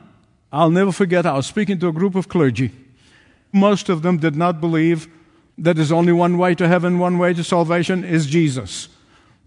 I'll 0.53 0.69
never 0.69 0.93
forget, 0.93 1.25
I 1.25 1.33
was 1.33 1.47
speaking 1.47 1.79
to 1.79 1.89
a 1.89 1.93
group 1.93 2.15
of 2.15 2.29
clergy. 2.29 2.71
Most 3.51 3.89
of 3.89 4.03
them 4.03 4.19
did 4.19 4.37
not 4.37 4.61
believe 4.61 5.09
that 5.59 5.75
there's 5.75 5.91
only 5.91 6.13
one 6.13 6.37
way 6.37 6.55
to 6.55 6.67
heaven, 6.67 6.99
one 6.99 7.17
way 7.17 7.33
to 7.33 7.43
salvation 7.43 8.03
is 8.03 8.25
Jesus. 8.25 8.89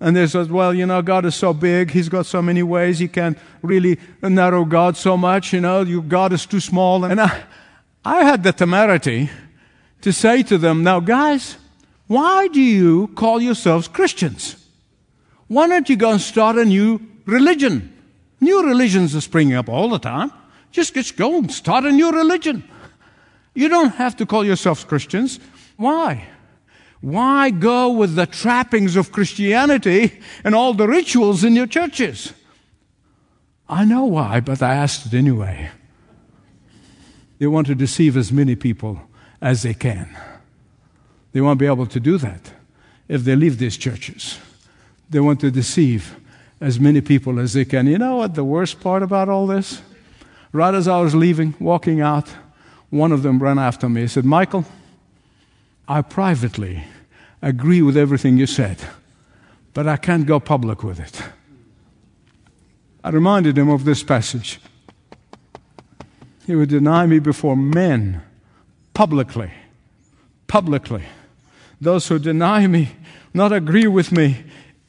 And 0.00 0.16
they 0.16 0.26
said, 0.26 0.50
well, 0.50 0.74
you 0.74 0.84
know, 0.84 1.00
God 1.00 1.24
is 1.24 1.34
so 1.34 1.54
big. 1.54 1.92
He's 1.92 2.08
got 2.08 2.26
so 2.26 2.42
many 2.42 2.62
ways. 2.62 3.00
You 3.00 3.08
can't 3.08 3.38
really 3.62 3.98
narrow 4.20 4.64
God 4.64 4.96
so 4.96 5.16
much. 5.16 5.52
You 5.52 5.60
know, 5.60 5.82
you, 5.82 6.02
God 6.02 6.32
is 6.32 6.44
too 6.44 6.58
small. 6.58 7.04
And 7.04 7.20
I, 7.20 7.44
I 8.04 8.24
had 8.24 8.42
the 8.42 8.52
temerity 8.52 9.30
to 10.00 10.12
say 10.12 10.42
to 10.42 10.58
them, 10.58 10.82
now, 10.82 10.98
guys, 10.98 11.56
why 12.08 12.48
do 12.48 12.60
you 12.60 13.08
call 13.14 13.40
yourselves 13.40 13.86
Christians? 13.86 14.56
Why 15.46 15.68
don't 15.68 15.88
you 15.88 15.96
go 15.96 16.10
and 16.10 16.20
start 16.20 16.56
a 16.56 16.64
new 16.64 17.00
religion? 17.24 17.96
New 18.40 18.66
religions 18.66 19.14
are 19.14 19.20
springing 19.20 19.54
up 19.54 19.68
all 19.68 19.88
the 19.88 20.00
time. 20.00 20.32
Just, 20.72 20.94
just 20.94 21.16
go 21.16 21.38
and 21.38 21.52
start 21.52 21.84
a 21.84 21.92
new 21.92 22.10
religion. 22.10 22.64
You 23.54 23.68
don't 23.68 23.94
have 23.94 24.16
to 24.16 24.26
call 24.26 24.44
yourselves 24.44 24.82
Christians. 24.82 25.38
Why? 25.82 26.28
Why 27.00 27.50
go 27.50 27.90
with 27.90 28.14
the 28.14 28.26
trappings 28.26 28.94
of 28.94 29.10
Christianity 29.10 30.20
and 30.44 30.54
all 30.54 30.74
the 30.74 30.86
rituals 30.86 31.42
in 31.42 31.56
your 31.56 31.66
churches? 31.66 32.32
I 33.68 33.84
know 33.84 34.04
why, 34.04 34.38
but 34.38 34.62
I 34.62 34.74
asked 34.74 35.06
it 35.06 35.14
anyway. 35.14 35.70
They 37.38 37.48
want 37.48 37.66
to 37.66 37.74
deceive 37.74 38.16
as 38.16 38.30
many 38.30 38.54
people 38.54 39.00
as 39.40 39.62
they 39.62 39.74
can. 39.74 40.16
They 41.32 41.40
won't 41.40 41.58
be 41.58 41.66
able 41.66 41.86
to 41.86 41.98
do 41.98 42.16
that 42.18 42.52
if 43.08 43.24
they 43.24 43.34
leave 43.34 43.58
these 43.58 43.76
churches. 43.76 44.38
They 45.10 45.18
want 45.18 45.40
to 45.40 45.50
deceive 45.50 46.14
as 46.60 46.78
many 46.78 47.00
people 47.00 47.40
as 47.40 47.54
they 47.54 47.64
can. 47.64 47.88
You 47.88 47.98
know 47.98 48.18
what 48.18 48.36
the 48.36 48.44
worst 48.44 48.80
part 48.80 49.02
about 49.02 49.28
all 49.28 49.48
this? 49.48 49.82
Right 50.52 50.74
as 50.74 50.86
I 50.86 51.00
was 51.00 51.16
leaving, 51.16 51.56
walking 51.58 52.00
out, 52.00 52.28
one 52.90 53.10
of 53.10 53.24
them 53.24 53.42
ran 53.42 53.58
after 53.58 53.88
me. 53.88 54.02
He 54.02 54.06
said, 54.06 54.24
Michael, 54.24 54.64
I 55.88 56.02
privately 56.02 56.84
agree 57.40 57.82
with 57.82 57.96
everything 57.96 58.38
you 58.38 58.46
said, 58.46 58.78
but 59.74 59.86
I 59.86 59.96
can't 59.96 60.26
go 60.26 60.38
public 60.40 60.82
with 60.82 61.00
it. 61.00 61.22
I 63.04 63.10
reminded 63.10 63.58
him 63.58 63.68
of 63.68 63.84
this 63.84 64.02
passage. 64.02 64.60
He 66.46 66.54
would 66.54 66.68
deny 66.68 67.06
me 67.06 67.18
before 67.18 67.56
men 67.56 68.22
publicly. 68.94 69.50
Publicly. 70.46 71.04
Those 71.80 72.06
who 72.06 72.18
deny 72.18 72.66
me, 72.66 72.90
not 73.34 73.52
agree 73.52 73.86
with 73.88 74.12
me 74.12 74.44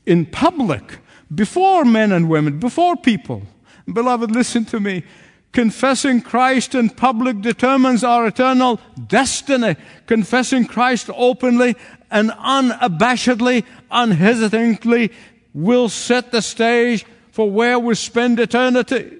in 0.05 0.25
public, 0.25 0.99
before 1.33 1.85
men 1.85 2.11
and 2.11 2.29
women, 2.29 2.59
before 2.59 2.95
people. 2.95 3.43
Beloved, 3.91 4.31
listen 4.31 4.65
to 4.65 4.79
me. 4.79 5.03
Confessing 5.53 6.21
Christ 6.21 6.73
in 6.73 6.89
public 6.89 7.41
determines 7.41 8.03
our 8.03 8.27
eternal 8.27 8.79
destiny. 9.07 9.75
Confessing 10.07 10.65
Christ 10.65 11.09
openly 11.15 11.75
and 12.09 12.31
unabashedly, 12.31 13.63
unhesitatingly 13.91 15.11
will 15.53 15.89
set 15.89 16.31
the 16.31 16.41
stage 16.41 17.05
for 17.31 17.49
where 17.49 17.77
we 17.77 17.93
spend 17.93 18.39
eternity. 18.39 19.19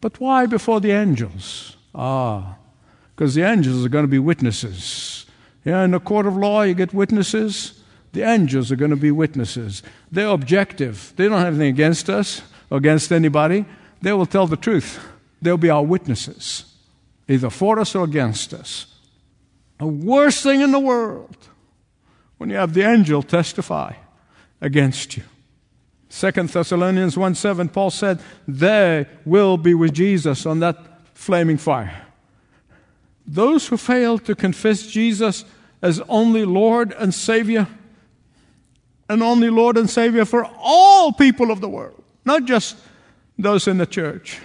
But 0.00 0.20
why 0.20 0.46
before 0.46 0.80
the 0.80 0.90
angels? 0.90 1.76
Ah, 1.94 2.56
because 3.14 3.36
the 3.36 3.42
angels 3.42 3.84
are 3.84 3.88
going 3.88 4.04
to 4.04 4.08
be 4.08 4.18
witnesses. 4.18 5.26
Yeah, 5.64 5.84
in 5.84 5.94
a 5.94 6.00
court 6.00 6.26
of 6.26 6.36
law, 6.36 6.62
you 6.62 6.74
get 6.74 6.92
witnesses. 6.92 7.80
The 8.12 8.22
angels 8.22 8.72
are 8.72 8.76
going 8.76 8.90
to 8.90 8.96
be 8.96 9.12
witnesses. 9.12 9.82
They're 10.10 10.26
objective. 10.26 11.12
They 11.16 11.28
don't 11.28 11.38
have 11.38 11.54
anything 11.54 11.68
against 11.68 12.10
us 12.10 12.42
against 12.70 13.12
anybody. 13.12 13.64
They 14.02 14.12
will 14.12 14.26
tell 14.26 14.46
the 14.46 14.56
truth. 14.56 15.00
They'll 15.40 15.56
be 15.56 15.70
our 15.70 15.82
witnesses, 15.82 16.64
either 17.28 17.50
for 17.50 17.78
us 17.78 17.94
or 17.94 18.04
against 18.04 18.52
us. 18.52 18.86
The 19.78 19.86
worst 19.86 20.42
thing 20.42 20.60
in 20.60 20.72
the 20.72 20.78
world 20.78 21.36
when 22.36 22.50
you 22.50 22.56
have 22.56 22.74
the 22.74 22.82
angel 22.82 23.22
testify 23.22 23.94
against 24.60 25.16
you. 25.16 25.22
Second 26.08 26.50
Thessalonians 26.50 27.16
1 27.16 27.34
7, 27.34 27.68
Paul 27.68 27.90
said, 27.90 28.20
They 28.46 29.06
will 29.24 29.56
be 29.56 29.74
with 29.74 29.94
Jesus 29.94 30.44
on 30.44 30.60
that 30.60 30.76
flaming 31.14 31.56
fire. 31.56 32.06
Those 33.26 33.68
who 33.68 33.76
fail 33.76 34.18
to 34.18 34.34
confess 34.34 34.86
Jesus 34.86 35.44
as 35.80 36.00
only 36.08 36.44
Lord 36.44 36.92
and 36.92 37.14
Savior, 37.14 37.66
and 39.08 39.22
only 39.22 39.50
Lord 39.50 39.76
and 39.78 39.88
Savior 39.88 40.24
for 40.24 40.44
all 40.58 41.12
people 41.12 41.50
of 41.50 41.60
the 41.60 41.68
world, 41.68 42.02
not 42.24 42.44
just 42.44 42.76
those 43.42 43.68
in 43.68 43.78
the 43.78 43.86
church, 43.86 44.38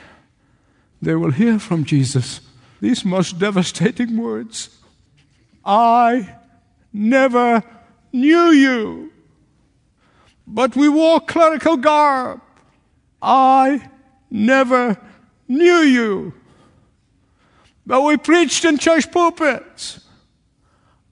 they 1.01 1.16
will 1.16 1.32
hear 1.32 1.60
from 1.60 1.86
Jesus 1.86 2.42
these 2.82 3.06
most 3.06 3.39
devastating 3.39 4.18
words 4.18 4.70
I 5.66 6.36
never 6.94 7.62
knew 8.13 8.51
you, 8.51 9.12
but 10.46 10.75
we 10.75 10.88
wore 10.88 11.20
clerical 11.20 11.75
garb. 11.75 12.42
I 13.22 13.89
never 14.32 14.98
knew 15.48 15.80
you. 15.80 16.34
But 17.86 18.01
we 18.04 18.18
preached 18.18 18.63
in 18.63 18.77
church 18.77 19.12
pulpits. 19.12 20.01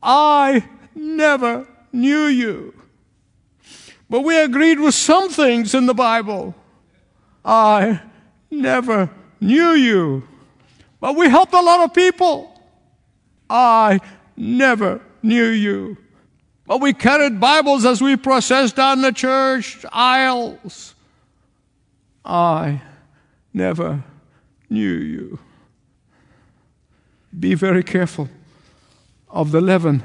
I 0.02 0.68
never 0.94 1.68
knew 1.92 2.26
you. 2.26 2.74
But 4.10 4.22
we 4.22 4.38
agreed 4.38 4.80
with 4.80 4.94
some 4.94 5.30
things 5.30 5.74
in 5.74 5.86
the 5.86 5.94
Bible. 5.94 6.56
I 7.46 8.02
never 8.50 9.10
knew 9.40 9.72
you. 9.72 10.28
But 11.00 11.16
we 11.16 11.30
helped 11.30 11.54
a 11.54 11.62
lot 11.62 11.82
of 11.82 11.94
people. 11.94 12.60
I 13.50 14.00
never 14.36 15.02
knew 15.22 15.46
you. 15.46 15.98
But 16.66 16.82
we 16.82 16.94
carried 16.94 17.40
Bibles 17.40 17.86
as 17.86 18.02
we 18.02 18.16
processed 18.16 18.76
down 18.76 19.02
the 19.02 19.12
church 19.12 19.86
aisles. 19.92 20.96
I 22.26 22.82
never 23.54 24.04
knew 24.68 24.94
you. 24.94 25.40
Be 27.38 27.54
very 27.54 27.84
careful 27.84 28.30
of 29.30 29.52
the 29.52 29.62
leaven 29.62 30.02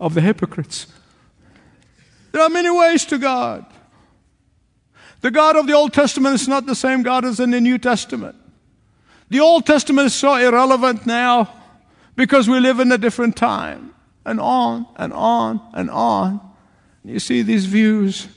of 0.00 0.14
the 0.14 0.20
hypocrites. 0.20 0.88
There 2.32 2.42
are 2.42 2.48
many 2.48 2.70
ways 2.70 3.04
to 3.06 3.18
God. 3.18 3.66
The 5.20 5.30
God 5.30 5.56
of 5.56 5.66
the 5.66 5.74
Old 5.74 5.92
Testament 5.92 6.34
is 6.34 6.48
not 6.48 6.66
the 6.66 6.74
same 6.74 7.02
God 7.02 7.24
as 7.24 7.40
in 7.40 7.50
the 7.50 7.60
New 7.60 7.78
Testament. 7.78 8.36
The 9.28 9.40
Old 9.40 9.66
Testament 9.66 10.06
is 10.06 10.14
so 10.14 10.34
irrelevant 10.34 11.06
now 11.06 11.52
because 12.16 12.48
we 12.48 12.58
live 12.58 12.80
in 12.80 12.90
a 12.90 12.98
different 12.98 13.36
time. 13.36 13.94
And 14.24 14.40
on 14.40 14.86
and 14.96 15.12
on 15.12 15.60
and 15.72 15.90
on. 15.90 16.40
You 17.04 17.18
see 17.18 17.42
these 17.42 17.66
views 17.66 18.28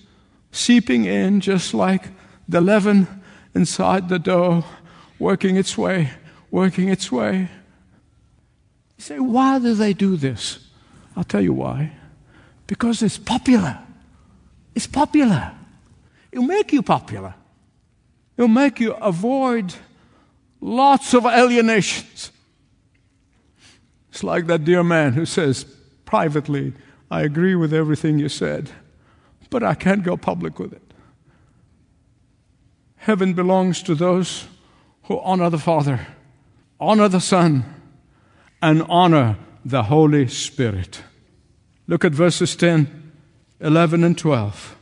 seeping 0.52 1.06
in 1.06 1.42
just 1.42 1.74
like 1.74 2.06
the 2.48 2.62
leaven 2.62 3.08
inside 3.54 4.08
the 4.08 4.20
dough, 4.20 4.64
working 5.20 5.58
its 5.58 5.78
way 5.78 6.12
working 6.54 6.88
its 6.88 7.12
way. 7.12 7.50
You 8.98 9.04
say, 9.04 9.20
why 9.20 9.58
do 9.58 9.74
they 9.74 9.92
do 9.92 10.16
this? 10.16 10.60
I'll 11.18 11.24
tell 11.24 11.42
you 11.42 11.52
why. 11.52 11.94
Because 12.68 13.02
it's 13.02 13.18
popular. 13.18 13.80
It's 14.76 14.86
popular. 14.86 15.52
It'll 16.34 16.44
make 16.44 16.74
you 16.74 16.82
popular. 16.82 17.36
It'll 18.36 18.50
make 18.50 18.82
you 18.82 18.94
avoid 18.94 19.74
lots 20.60 21.14
of 21.14 21.26
alienations. 21.26 22.32
It's 24.10 24.24
like 24.24 24.48
that 24.48 24.66
dear 24.66 24.84
man 24.84 25.14
who 25.14 25.26
says 25.26 25.64
privately, 26.04 26.74
I 27.10 27.22
agree 27.22 27.56
with 27.56 27.74
everything 27.74 28.20
you 28.20 28.28
said, 28.28 28.72
but 29.50 29.64
I 29.64 29.76
can't 29.76 30.04
go 30.04 30.18
public 30.18 30.60
with 30.60 30.74
it. 30.74 30.94
Heaven 32.98 33.34
belongs 33.34 33.82
to 33.84 33.96
those 33.96 34.46
who 35.04 35.20
honor 35.22 35.50
the 35.50 35.58
Father 35.58 36.06
honor 36.84 37.08
the 37.08 37.22
Son, 37.22 37.64
and 38.62 38.84
honor 38.90 39.38
the 39.64 39.84
Holy 39.84 40.28
Spirit. 40.28 41.02
Look 41.88 42.04
at 42.04 42.12
verses 42.12 42.56
10, 42.56 43.12
11, 43.62 44.04
and 44.04 44.18
12. 44.18 44.76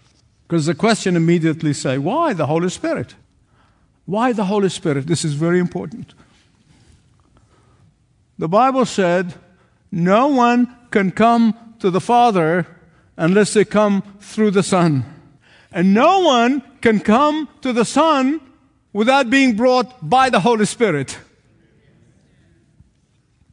Because 0.51 0.65
the 0.65 0.75
question 0.75 1.15
immediately 1.15 1.71
say, 1.71 1.97
why 1.97 2.33
the 2.33 2.45
Holy 2.45 2.67
Spirit? 2.67 3.15
Why 4.03 4.33
the 4.33 4.43
Holy 4.43 4.67
Spirit? 4.67 5.07
This 5.07 5.23
is 5.23 5.33
very 5.33 5.59
important. 5.59 6.13
The 8.37 8.49
Bible 8.49 8.85
said, 8.85 9.33
no 9.93 10.27
one 10.27 10.67
can 10.91 11.11
come 11.11 11.75
to 11.79 11.89
the 11.89 12.01
Father 12.01 12.67
unless 13.15 13.53
they 13.53 13.63
come 13.63 14.03
through 14.19 14.51
the 14.51 14.61
Son. 14.61 15.05
And 15.71 15.93
no 15.93 16.19
one 16.19 16.61
can 16.81 16.99
come 16.99 17.47
to 17.61 17.71
the 17.71 17.85
Son 17.85 18.41
without 18.91 19.29
being 19.29 19.55
brought 19.55 20.09
by 20.09 20.29
the 20.29 20.41
Holy 20.41 20.65
Spirit. 20.65 21.17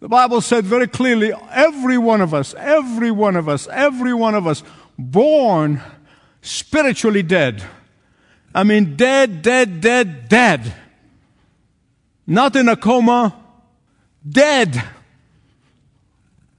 The 0.01 0.09
Bible 0.09 0.41
said 0.41 0.65
very 0.65 0.89
clearly 0.89 1.33
every 1.53 1.97
one 1.97 2.21
of 2.21 2.35
us, 2.35 2.57
every 2.59 3.13
one 3.13 3.37
of 3.37 3.49
us, 3.49 3.69
every 3.71 4.15
one 4.15 4.35
of 4.35 4.49
us, 4.49 4.65
born 4.99 5.81
spiritually 6.43 7.23
dead. 7.23 7.63
I 8.55 8.65
mean, 8.65 8.97
dead, 8.97 9.43
dead, 9.43 9.81
dead, 9.81 10.29
dead. 10.29 10.75
Not 12.27 12.57
in 12.57 12.69
a 12.69 12.77
coma, 12.77 13.35
dead. 14.29 14.83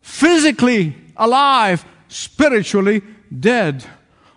Physically 0.01 0.95
alive, 1.15 1.85
spiritually 2.07 3.01
dead. 3.37 3.85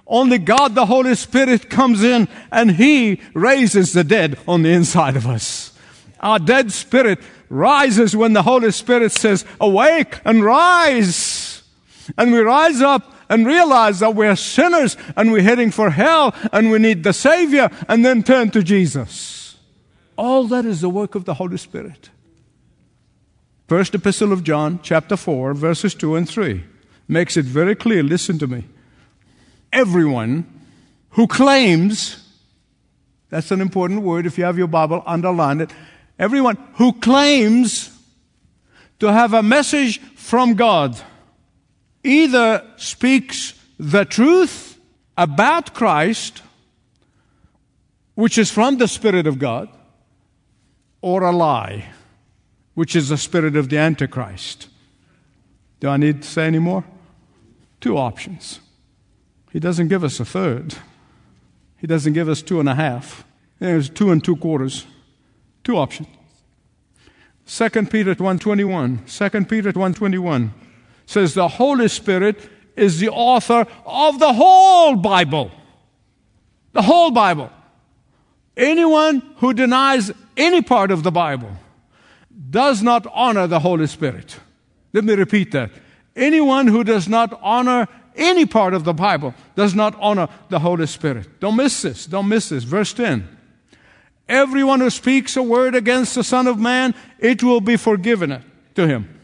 Only 0.06 0.38
God 0.38 0.74
the 0.74 0.86
Holy 0.86 1.14
Spirit 1.14 1.70
comes 1.70 2.02
in 2.02 2.28
and 2.50 2.72
He 2.72 3.20
raises 3.32 3.92
the 3.92 4.04
dead 4.04 4.38
on 4.46 4.62
the 4.62 4.70
inside 4.70 5.16
of 5.16 5.26
us. 5.26 5.72
Our 6.20 6.38
dead 6.38 6.72
spirit 6.72 7.18
rises 7.48 8.14
when 8.14 8.32
the 8.32 8.42
Holy 8.42 8.70
Spirit 8.70 9.12
says, 9.12 9.44
Awake 9.60 10.20
and 10.24 10.44
rise. 10.44 11.62
And 12.16 12.32
we 12.32 12.38
rise 12.38 12.80
up 12.80 13.11
and 13.28 13.46
realize 13.46 14.00
that 14.00 14.14
we're 14.14 14.36
sinners 14.36 14.96
and 15.16 15.32
we're 15.32 15.42
heading 15.42 15.70
for 15.70 15.90
hell 15.90 16.34
and 16.52 16.70
we 16.70 16.78
need 16.78 17.04
the 17.04 17.12
Savior 17.12 17.70
and 17.88 18.04
then 18.04 18.22
turn 18.22 18.50
to 18.50 18.62
Jesus. 18.62 19.56
All 20.16 20.46
that 20.48 20.64
is 20.64 20.80
the 20.80 20.88
work 20.88 21.14
of 21.14 21.24
the 21.24 21.34
Holy 21.34 21.56
Spirit. 21.56 22.10
First 23.68 23.94
Epistle 23.94 24.32
of 24.32 24.44
John, 24.44 24.80
chapter 24.82 25.16
4, 25.16 25.54
verses 25.54 25.94
2 25.94 26.16
and 26.16 26.28
3, 26.28 26.62
makes 27.08 27.36
it 27.36 27.44
very 27.44 27.74
clear. 27.74 28.02
Listen 28.02 28.38
to 28.38 28.46
me. 28.46 28.64
Everyone 29.72 30.46
who 31.10 31.26
claims, 31.26 32.22
that's 33.30 33.50
an 33.50 33.60
important 33.60 34.02
word. 34.02 34.26
If 34.26 34.36
you 34.36 34.44
have 34.44 34.58
your 34.58 34.66
Bible, 34.66 35.02
underline 35.06 35.60
it 35.62 35.70
everyone 36.22 36.56
who 36.74 36.92
claims 36.92 37.90
to 39.00 39.12
have 39.12 39.34
a 39.34 39.42
message 39.42 40.00
from 40.14 40.54
God 40.54 40.96
either 42.04 42.64
speaks 42.76 43.54
the 43.78 44.04
truth 44.04 44.78
about 45.16 45.74
Christ, 45.74 46.42
which 48.14 48.38
is 48.38 48.50
from 48.50 48.78
the 48.78 48.88
Spirit 48.88 49.26
of 49.26 49.38
God, 49.38 49.68
or 51.00 51.22
a 51.22 51.32
lie, 51.32 51.90
which 52.74 52.94
is 52.96 53.08
the 53.08 53.18
spirit 53.18 53.56
of 53.56 53.68
the 53.68 53.78
Antichrist. 53.78 54.68
Do 55.80 55.88
I 55.88 55.96
need 55.96 56.22
to 56.22 56.28
say 56.28 56.46
any 56.46 56.60
more? 56.60 56.84
Two 57.80 57.98
options. 57.98 58.60
He 59.52 59.58
doesn't 59.58 59.88
give 59.88 60.04
us 60.04 60.20
a 60.20 60.24
third. 60.24 60.76
He 61.78 61.88
doesn't 61.88 62.12
give 62.12 62.28
us 62.28 62.40
two 62.40 62.60
and 62.60 62.68
a 62.68 62.76
half. 62.76 63.24
There's 63.58 63.90
two 63.90 64.12
and 64.12 64.22
two 64.22 64.36
quarters. 64.36 64.86
Two 65.64 65.76
options. 65.76 66.08
2 67.46 67.68
Peter 67.86 68.14
1.21. 68.14 69.30
2 69.30 69.44
Peter 69.46 69.72
1.21 69.72 70.50
says 71.06 71.34
the 71.34 71.48
Holy 71.48 71.88
Spirit 71.88 72.48
is 72.76 72.98
the 72.98 73.10
author 73.10 73.66
of 73.84 74.18
the 74.18 74.32
whole 74.32 74.96
Bible. 74.96 75.50
The 76.72 76.82
whole 76.82 77.10
Bible. 77.10 77.50
Anyone 78.56 79.20
who 79.36 79.52
denies 79.54 80.10
any 80.36 80.62
part 80.62 80.90
of 80.90 81.02
the 81.02 81.10
Bible 81.10 81.50
does 82.50 82.82
not 82.82 83.06
honor 83.12 83.46
the 83.46 83.60
Holy 83.60 83.86
Spirit. 83.86 84.38
Let 84.92 85.04
me 85.04 85.14
repeat 85.14 85.52
that. 85.52 85.70
Anyone 86.14 86.66
who 86.66 86.84
does 86.84 87.08
not 87.08 87.38
honor 87.42 87.88
any 88.14 88.44
part 88.44 88.74
of 88.74 88.84
the 88.84 88.92
Bible 88.92 89.34
does 89.56 89.74
not 89.74 89.94
honor 89.98 90.28
the 90.50 90.58
Holy 90.58 90.86
Spirit. 90.86 91.40
Don't 91.40 91.56
miss 91.56 91.82
this. 91.82 92.06
Don't 92.06 92.28
miss 92.28 92.50
this. 92.50 92.64
Verse 92.64 92.92
10. 92.92 93.38
Everyone 94.28 94.80
who 94.80 94.90
speaks 94.90 95.36
a 95.36 95.42
word 95.42 95.74
against 95.74 96.14
the 96.14 96.24
Son 96.24 96.46
of 96.46 96.58
Man, 96.58 96.94
it 97.18 97.42
will 97.42 97.60
be 97.60 97.76
forgiven 97.76 98.44
to 98.74 98.86
him. 98.86 99.18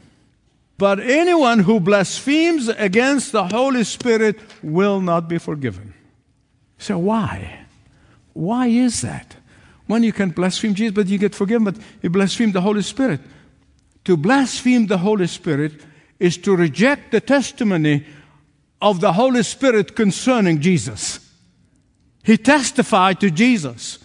But 0.78 1.00
anyone 1.00 1.58
who 1.58 1.80
blasphemes 1.80 2.68
against 2.68 3.32
the 3.32 3.48
Holy 3.48 3.82
Spirit 3.82 4.38
will 4.62 5.00
not 5.00 5.28
be 5.28 5.38
forgiven. 5.38 5.92
So 6.78 6.98
why? 6.98 7.66
Why 8.32 8.68
is 8.68 9.02
that? 9.02 9.36
When 9.88 10.04
you 10.04 10.12
can 10.12 10.30
blaspheme 10.30 10.74
Jesus, 10.74 10.94
but 10.94 11.08
you 11.08 11.18
get 11.18 11.34
forgiven, 11.34 11.64
but 11.64 11.76
you 12.00 12.10
blaspheme 12.10 12.52
the 12.52 12.60
Holy 12.60 12.82
Spirit. 12.82 13.20
To 14.04 14.16
blaspheme 14.16 14.86
the 14.86 14.98
Holy 14.98 15.26
Spirit 15.26 15.72
is 16.20 16.36
to 16.38 16.54
reject 16.54 17.10
the 17.10 17.20
testimony 17.20 18.06
of 18.80 19.00
the 19.00 19.14
Holy 19.14 19.42
Spirit 19.42 19.96
concerning 19.96 20.60
Jesus. 20.60 21.18
He 22.22 22.36
testified 22.36 23.18
to 23.20 23.30
Jesus. 23.30 23.98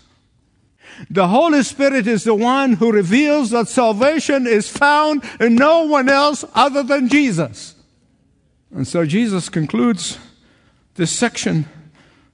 The 1.10 1.28
Holy 1.28 1.64
Spirit 1.64 2.08
is 2.08 2.24
the 2.24 2.36
one 2.36 2.74
who 2.74 2.92
reveals 2.92 3.52
that 3.52 3.68
salvation 3.68 4.48
is 4.48 4.70
found 4.70 5.24
in 5.40 5.56
no 5.56 5.84
one 5.84 6.10
else 6.10 6.46
other 6.54 6.84
than 6.84 7.10
Jesus. 7.10 7.76
And 8.74 8.88
so 8.88 9.06
Jesus 9.06 9.50
concludes 9.50 10.18
this 10.96 11.12
section, 11.12 11.66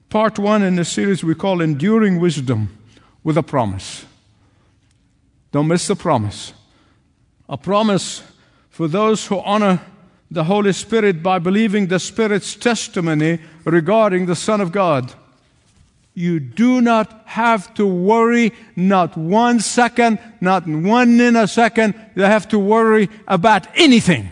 part 0.08 0.38
one 0.38 0.62
in 0.62 0.76
the 0.76 0.84
series 0.84 1.22
we 1.22 1.34
call 1.34 1.60
Enduring 1.60 2.20
Wisdom, 2.20 2.76
with 3.22 3.36
a 3.36 3.42
promise. 3.42 4.04
Don't 5.52 5.68
miss 5.68 5.86
the 5.86 5.96
promise. 5.96 6.52
A 7.48 7.58
promise 7.58 8.22
for 8.70 8.88
those 8.88 9.26
who 9.26 9.40
honor 9.40 9.80
the 10.30 10.44
Holy 10.44 10.72
Spirit 10.72 11.22
by 11.22 11.38
believing 11.38 11.88
the 11.88 11.98
Spirit's 11.98 12.54
testimony 12.54 13.40
regarding 13.64 14.26
the 14.26 14.36
Son 14.36 14.60
of 14.60 14.70
God. 14.70 15.12
You 16.14 16.40
do 16.40 16.80
not 16.80 17.22
have 17.26 17.72
to 17.74 17.86
worry, 17.86 18.52
not 18.74 19.16
one 19.16 19.60
second, 19.60 20.18
not 20.40 20.66
one 20.66 21.16
nanosecond. 21.16 21.94
You 22.16 22.24
have 22.24 22.48
to 22.48 22.58
worry 22.58 23.08
about 23.28 23.66
anything. 23.76 24.28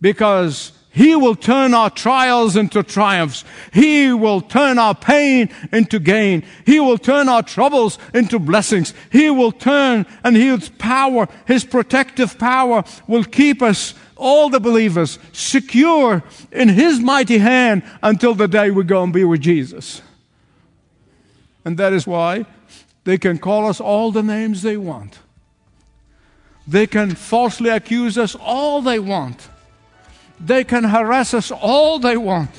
Because 0.00 0.72
He 0.90 1.16
will 1.16 1.34
turn 1.34 1.74
our 1.74 1.90
trials 1.90 2.56
into 2.56 2.82
triumphs. 2.84 3.44
He 3.72 4.12
will 4.12 4.40
turn 4.40 4.78
our 4.78 4.94
pain 4.94 5.48
into 5.72 5.98
gain. 5.98 6.44
He 6.64 6.78
will 6.78 6.98
turn 6.98 7.28
our 7.28 7.42
troubles 7.42 7.98
into 8.14 8.38
blessings. 8.38 8.94
He 9.10 9.28
will 9.28 9.52
turn 9.52 10.06
and 10.22 10.36
His 10.36 10.68
power, 10.68 11.26
His 11.46 11.64
protective 11.64 12.38
power 12.38 12.84
will 13.08 13.24
keep 13.24 13.60
us 13.60 13.94
all 14.16 14.48
the 14.50 14.60
believers 14.60 15.18
secure 15.32 16.22
in 16.52 16.68
His 16.68 17.00
mighty 17.00 17.38
hand 17.38 17.82
until 18.04 18.36
the 18.36 18.46
day 18.46 18.70
we 18.70 18.84
go 18.84 19.02
and 19.02 19.12
be 19.12 19.24
with 19.24 19.40
Jesus. 19.40 20.00
And 21.64 21.76
that 21.78 21.92
is 21.92 22.06
why 22.06 22.46
they 23.04 23.18
can 23.18 23.38
call 23.38 23.66
us 23.66 23.80
all 23.80 24.12
the 24.12 24.22
names 24.22 24.62
they 24.62 24.76
want. 24.76 25.18
They 26.66 26.86
can 26.86 27.14
falsely 27.14 27.70
accuse 27.70 28.16
us 28.16 28.36
all 28.36 28.82
they 28.82 28.98
want. 28.98 29.48
They 30.38 30.64
can 30.64 30.84
harass 30.84 31.34
us 31.34 31.50
all 31.50 31.98
they 31.98 32.16
want. 32.16 32.50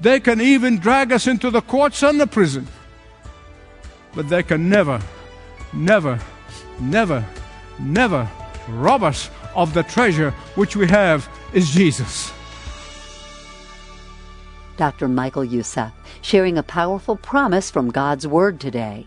They 0.00 0.20
can 0.20 0.40
even 0.40 0.78
drag 0.78 1.12
us 1.12 1.26
into 1.26 1.50
the 1.50 1.62
courts 1.62 2.02
and 2.02 2.20
the 2.20 2.26
prison. 2.26 2.66
But 4.14 4.28
they 4.28 4.42
can 4.42 4.68
never, 4.68 5.00
never, 5.72 6.18
never, 6.80 7.24
never 7.78 8.28
rob 8.68 9.02
us 9.02 9.30
of 9.54 9.74
the 9.74 9.82
treasure 9.82 10.30
which 10.54 10.76
we 10.76 10.86
have 10.88 11.28
is 11.52 11.70
Jesus. 11.70 12.32
Dr. 14.76 15.08
Michael 15.08 15.44
Youssef, 15.44 15.92
sharing 16.20 16.58
a 16.58 16.62
powerful 16.62 17.16
promise 17.16 17.70
from 17.70 17.90
God's 17.90 18.26
Word 18.26 18.60
today. 18.60 19.06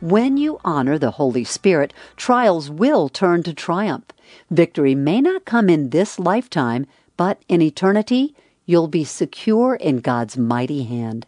When 0.00 0.36
you 0.36 0.58
honor 0.64 0.98
the 0.98 1.12
Holy 1.12 1.44
Spirit, 1.44 1.92
trials 2.16 2.70
will 2.70 3.08
turn 3.08 3.42
to 3.44 3.54
triumph. 3.54 4.04
Victory 4.50 4.94
may 4.94 5.20
not 5.20 5.44
come 5.44 5.70
in 5.70 5.90
this 5.90 6.18
lifetime, 6.18 6.86
but 7.16 7.42
in 7.48 7.62
eternity, 7.62 8.34
you'll 8.66 8.88
be 8.88 9.04
secure 9.04 9.74
in 9.76 10.00
God's 10.00 10.36
mighty 10.36 10.84
hand. 10.84 11.26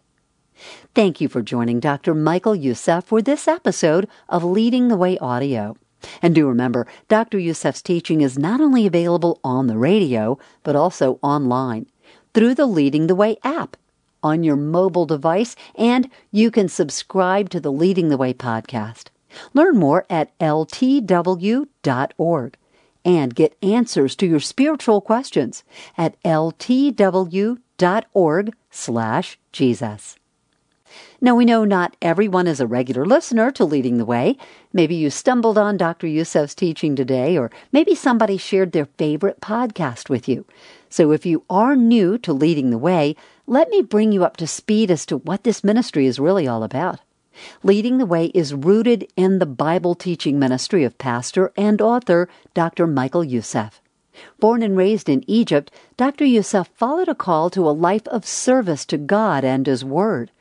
Thank 0.95 1.21
you 1.21 1.27
for 1.27 1.41
joining 1.41 1.79
Dr. 1.79 2.13
Michael 2.13 2.55
Youssef 2.55 3.05
for 3.05 3.21
this 3.21 3.47
episode 3.47 4.07
of 4.27 4.43
Leading 4.43 4.87
the 4.87 4.97
Way 4.97 5.17
Audio. 5.19 5.77
And 6.21 6.35
do 6.35 6.47
remember, 6.47 6.87
Dr. 7.07 7.39
Youssef's 7.39 7.81
teaching 7.81 8.21
is 8.21 8.37
not 8.37 8.61
only 8.61 8.85
available 8.85 9.39
on 9.43 9.67
the 9.67 9.77
radio, 9.77 10.37
but 10.63 10.75
also 10.75 11.19
online 11.21 11.87
through 12.37 12.53
the 12.53 12.67
Leading 12.67 13.07
the 13.07 13.15
Way 13.15 13.35
app 13.43 13.75
on 14.21 14.43
your 14.43 14.55
mobile 14.55 15.07
device, 15.07 15.55
and 15.73 16.07
you 16.31 16.51
can 16.51 16.69
subscribe 16.69 17.49
to 17.49 17.59
the 17.59 17.71
Leading 17.71 18.09
the 18.09 18.17
Way 18.17 18.31
podcast. 18.31 19.07
Learn 19.55 19.75
more 19.75 20.05
at 20.07 20.37
ltw.org 20.37 21.67
and 23.03 23.33
get 23.33 23.57
answers 23.63 24.15
to 24.15 24.27
your 24.27 24.39
spiritual 24.39 25.01
questions 25.01 25.63
at 25.97 26.21
ltw.org 26.21 27.57
slash 28.69 29.39
Jesus. 29.51 30.19
Now, 31.19 31.35
we 31.35 31.45
know 31.45 31.65
not 31.65 31.95
everyone 32.03 32.45
is 32.45 32.59
a 32.59 32.67
regular 32.67 33.03
listener 33.03 33.49
to 33.51 33.65
Leading 33.65 33.97
the 33.97 34.05
Way. 34.05 34.37
Maybe 34.71 34.93
you 34.93 35.09
stumbled 35.09 35.57
on 35.57 35.75
Dr. 35.75 36.05
Youssef's 36.05 36.53
teaching 36.53 36.95
today, 36.95 37.35
or 37.35 37.49
maybe 37.71 37.95
somebody 37.95 38.37
shared 38.37 38.73
their 38.73 38.85
favorite 38.85 39.41
podcast 39.41 40.07
with 40.09 40.29
you. 40.29 40.45
So 40.89 41.11
if 41.11 41.25
you 41.25 41.43
are 41.49 41.75
new 41.75 42.17
to 42.19 42.33
leading 42.33 42.69
the 42.69 42.77
way, 42.77 43.15
let 43.45 43.69
me 43.69 43.81
bring 43.81 44.11
you 44.11 44.23
up 44.23 44.37
to 44.37 44.47
speed 44.47 44.89
as 44.91 45.05
to 45.07 45.17
what 45.17 45.43
this 45.43 45.63
ministry 45.63 46.05
is 46.05 46.19
really 46.19 46.47
all 46.47 46.63
about. 46.63 46.99
Leading 47.61 47.97
the 47.97 48.05
Way 48.05 48.27
is 48.27 48.53
rooted 48.53 49.07
in 49.15 49.39
the 49.39 49.45
Bible 49.45 49.93
teaching 49.93 50.39
ministry 50.39 50.83
of 50.83 50.97
pastor 50.97 51.51
and 51.55 51.81
author 51.81 52.27
Dr. 52.53 52.87
Michael 52.87 53.23
Youssef. 53.23 53.81
Born 54.39 54.63
and 54.63 54.75
raised 54.75 55.07
in 55.07 55.23
Egypt, 55.27 55.71
Dr. 55.97 56.25
Youssef 56.25 56.67
followed 56.73 57.07
a 57.07 57.13
call 57.13 57.51
to 57.51 57.69
a 57.69 57.71
life 57.71 58.07
of 58.07 58.25
service 58.25 58.85
to 58.87 58.97
God 58.97 59.43
and 59.43 59.67
His 59.67 59.85
Word. 59.85 60.31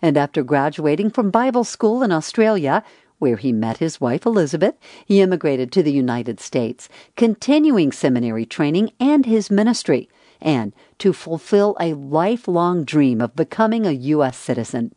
And 0.00 0.16
after 0.16 0.42
graduating 0.42 1.10
from 1.10 1.30
Bible 1.30 1.64
school 1.64 2.02
in 2.02 2.12
Australia, 2.12 2.82
where 3.18 3.36
he 3.36 3.52
met 3.52 3.78
his 3.78 4.00
wife 4.00 4.26
Elizabeth, 4.26 4.74
he 5.04 5.20
immigrated 5.20 5.72
to 5.72 5.82
the 5.82 5.92
United 5.92 6.40
States, 6.40 6.88
continuing 7.16 7.92
seminary 7.92 8.44
training 8.44 8.90
and 9.00 9.26
his 9.26 9.50
ministry, 9.50 10.08
and 10.40 10.74
to 10.98 11.12
fulfill 11.12 11.76
a 11.80 11.94
lifelong 11.94 12.84
dream 12.84 13.20
of 13.20 13.36
becoming 13.36 13.86
a 13.86 13.92
U.S. 13.92 14.36
citizen. 14.36 14.94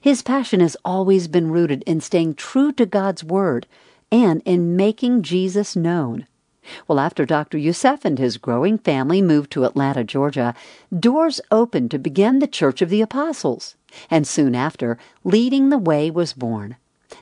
His 0.00 0.22
passion 0.22 0.60
has 0.60 0.76
always 0.84 1.28
been 1.28 1.50
rooted 1.50 1.82
in 1.84 2.00
staying 2.00 2.34
true 2.34 2.72
to 2.72 2.86
God's 2.86 3.24
Word 3.24 3.66
and 4.10 4.42
in 4.44 4.76
making 4.76 5.22
Jesus 5.22 5.74
known. 5.74 6.26
Well, 6.86 7.00
after 7.00 7.26
Dr. 7.26 7.58
Youssef 7.58 8.04
and 8.04 8.18
his 8.18 8.36
growing 8.36 8.78
family 8.78 9.20
moved 9.20 9.50
to 9.52 9.64
Atlanta, 9.64 10.04
Georgia, 10.04 10.54
doors 10.96 11.40
opened 11.50 11.90
to 11.90 11.98
begin 11.98 12.38
the 12.38 12.46
Church 12.46 12.80
of 12.82 12.88
the 12.88 13.00
Apostles. 13.00 13.76
And 14.08 14.26
soon 14.26 14.54
after, 14.54 14.96
Leading 15.24 15.70
the 15.70 15.78
Way 15.78 16.10
was 16.10 16.32
born. 16.32 16.76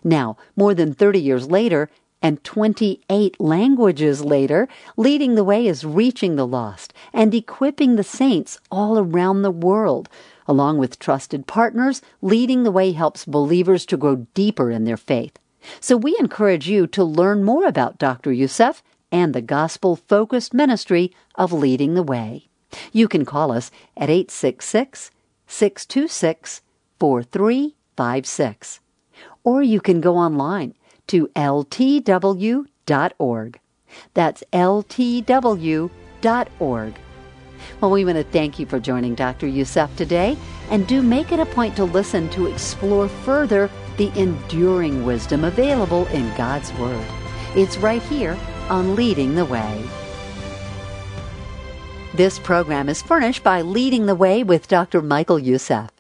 Now, 0.05 0.37
more 0.57 0.75
than 0.75 0.95
30 0.95 1.21
years 1.21 1.51
later, 1.51 1.89
and 2.23 2.43
28 2.45 3.41
languages 3.41 4.25
later, 4.25 4.69
Leading 4.97 5.35
the 5.35 5.45
Way 5.45 5.67
is 5.67 5.85
reaching 5.85 6.37
the 6.37 6.47
lost 6.47 6.93
and 7.13 7.35
equipping 7.35 7.97
the 7.97 8.05
saints 8.05 8.59
all 8.71 8.99
around 8.99 9.43
the 9.43 9.51
world. 9.51 10.09
Along 10.47 10.79
with 10.79 10.99
trusted 10.99 11.47
partners, 11.47 12.03
Leading 12.21 12.63
the 12.63 12.71
Way 12.71 12.93
helps 12.93 13.25
believers 13.25 13.87
to 13.87 13.97
grow 13.97 14.27
deeper 14.35 14.71
in 14.71 14.85
their 14.85 14.97
faith. 14.97 15.39
So 15.81 15.97
we 15.97 16.17
encourage 16.19 16.69
you 16.69 16.87
to 16.89 17.05
learn 17.05 17.45
more 17.45 17.67
about 17.67 17.99
Dr. 17.99 18.33
Youssef 18.33 18.83
and 19.13 19.35
the 19.35 19.43
gospel 19.43 19.97
focused 19.97 20.55
ministry 20.55 21.15
of 21.35 21.53
Leading 21.53 21.95
the 21.95 22.03
Way. 22.03 22.49
You 22.93 23.09
can 23.09 23.25
call 23.25 23.51
us 23.51 23.71
at 23.97 24.11
866 24.11 25.11
626 25.47 26.63
4356 26.99 28.81
or 29.45 29.63
you 29.63 29.81
can 29.81 30.01
go 30.01 30.17
online 30.17 30.75
to 31.09 31.29
ltw.org. 31.29 32.61
That's 34.15 34.45
ltw.org. 34.53 35.91
Well, 37.81 37.91
we 37.91 38.05
want 38.05 38.17
to 38.17 38.25
thank 38.25 38.59
you 38.59 38.67
for 38.67 38.81
joining 38.81 39.15
Dr. 39.15 39.47
Youssef 39.47 39.95
today, 39.97 40.37
and 40.71 40.87
do 40.87 41.03
make 41.03 41.33
it 41.33 41.41
a 41.41 41.47
point 41.47 41.77
to 41.77 41.85
listen 41.85 42.29
to 42.31 42.47
explore 42.47 43.09
further 43.09 43.71
the 43.97 44.11
enduring 44.19 45.05
wisdom 45.05 45.45
available 45.45 46.07
in 46.09 46.35
God's 46.37 46.73
Word. 46.75 47.05
It's 47.55 47.77
right 47.79 48.03
here 48.03 48.39
on 48.69 48.95
Leading 48.95 49.35
the 49.35 49.45
Way. 49.45 49.85
This 52.15 52.39
program 52.39 52.89
is 52.89 53.03
furnished 53.03 53.43
by 53.43 53.63
Leading 53.63 54.07
the 54.07 54.15
Way 54.15 54.43
with 54.43 54.69
Dr. 54.69 55.03
Michael 55.03 55.39
Youssef. 55.39 55.91